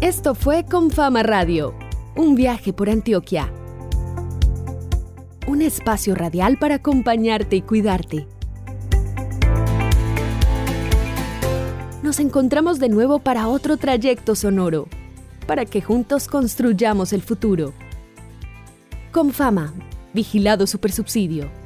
Esto 0.00 0.34
fue 0.34 0.64
Confama 0.64 1.22
Radio, 1.22 1.74
un 2.16 2.34
viaje 2.34 2.72
por 2.72 2.88
Antioquia 2.88 3.52
un 5.46 5.62
espacio 5.62 6.14
radial 6.14 6.58
para 6.58 6.76
acompañarte 6.76 7.56
y 7.56 7.62
cuidarte. 7.62 8.26
Nos 12.02 12.18
encontramos 12.18 12.78
de 12.78 12.88
nuevo 12.88 13.18
para 13.18 13.48
otro 13.48 13.76
trayecto 13.76 14.34
sonoro, 14.34 14.88
para 15.46 15.64
que 15.64 15.80
juntos 15.80 16.28
construyamos 16.28 17.12
el 17.12 17.22
futuro. 17.22 17.72
Con 19.12 19.32
fama, 19.32 19.74
vigilado 20.12 20.66
supersubsidio. 20.66 21.59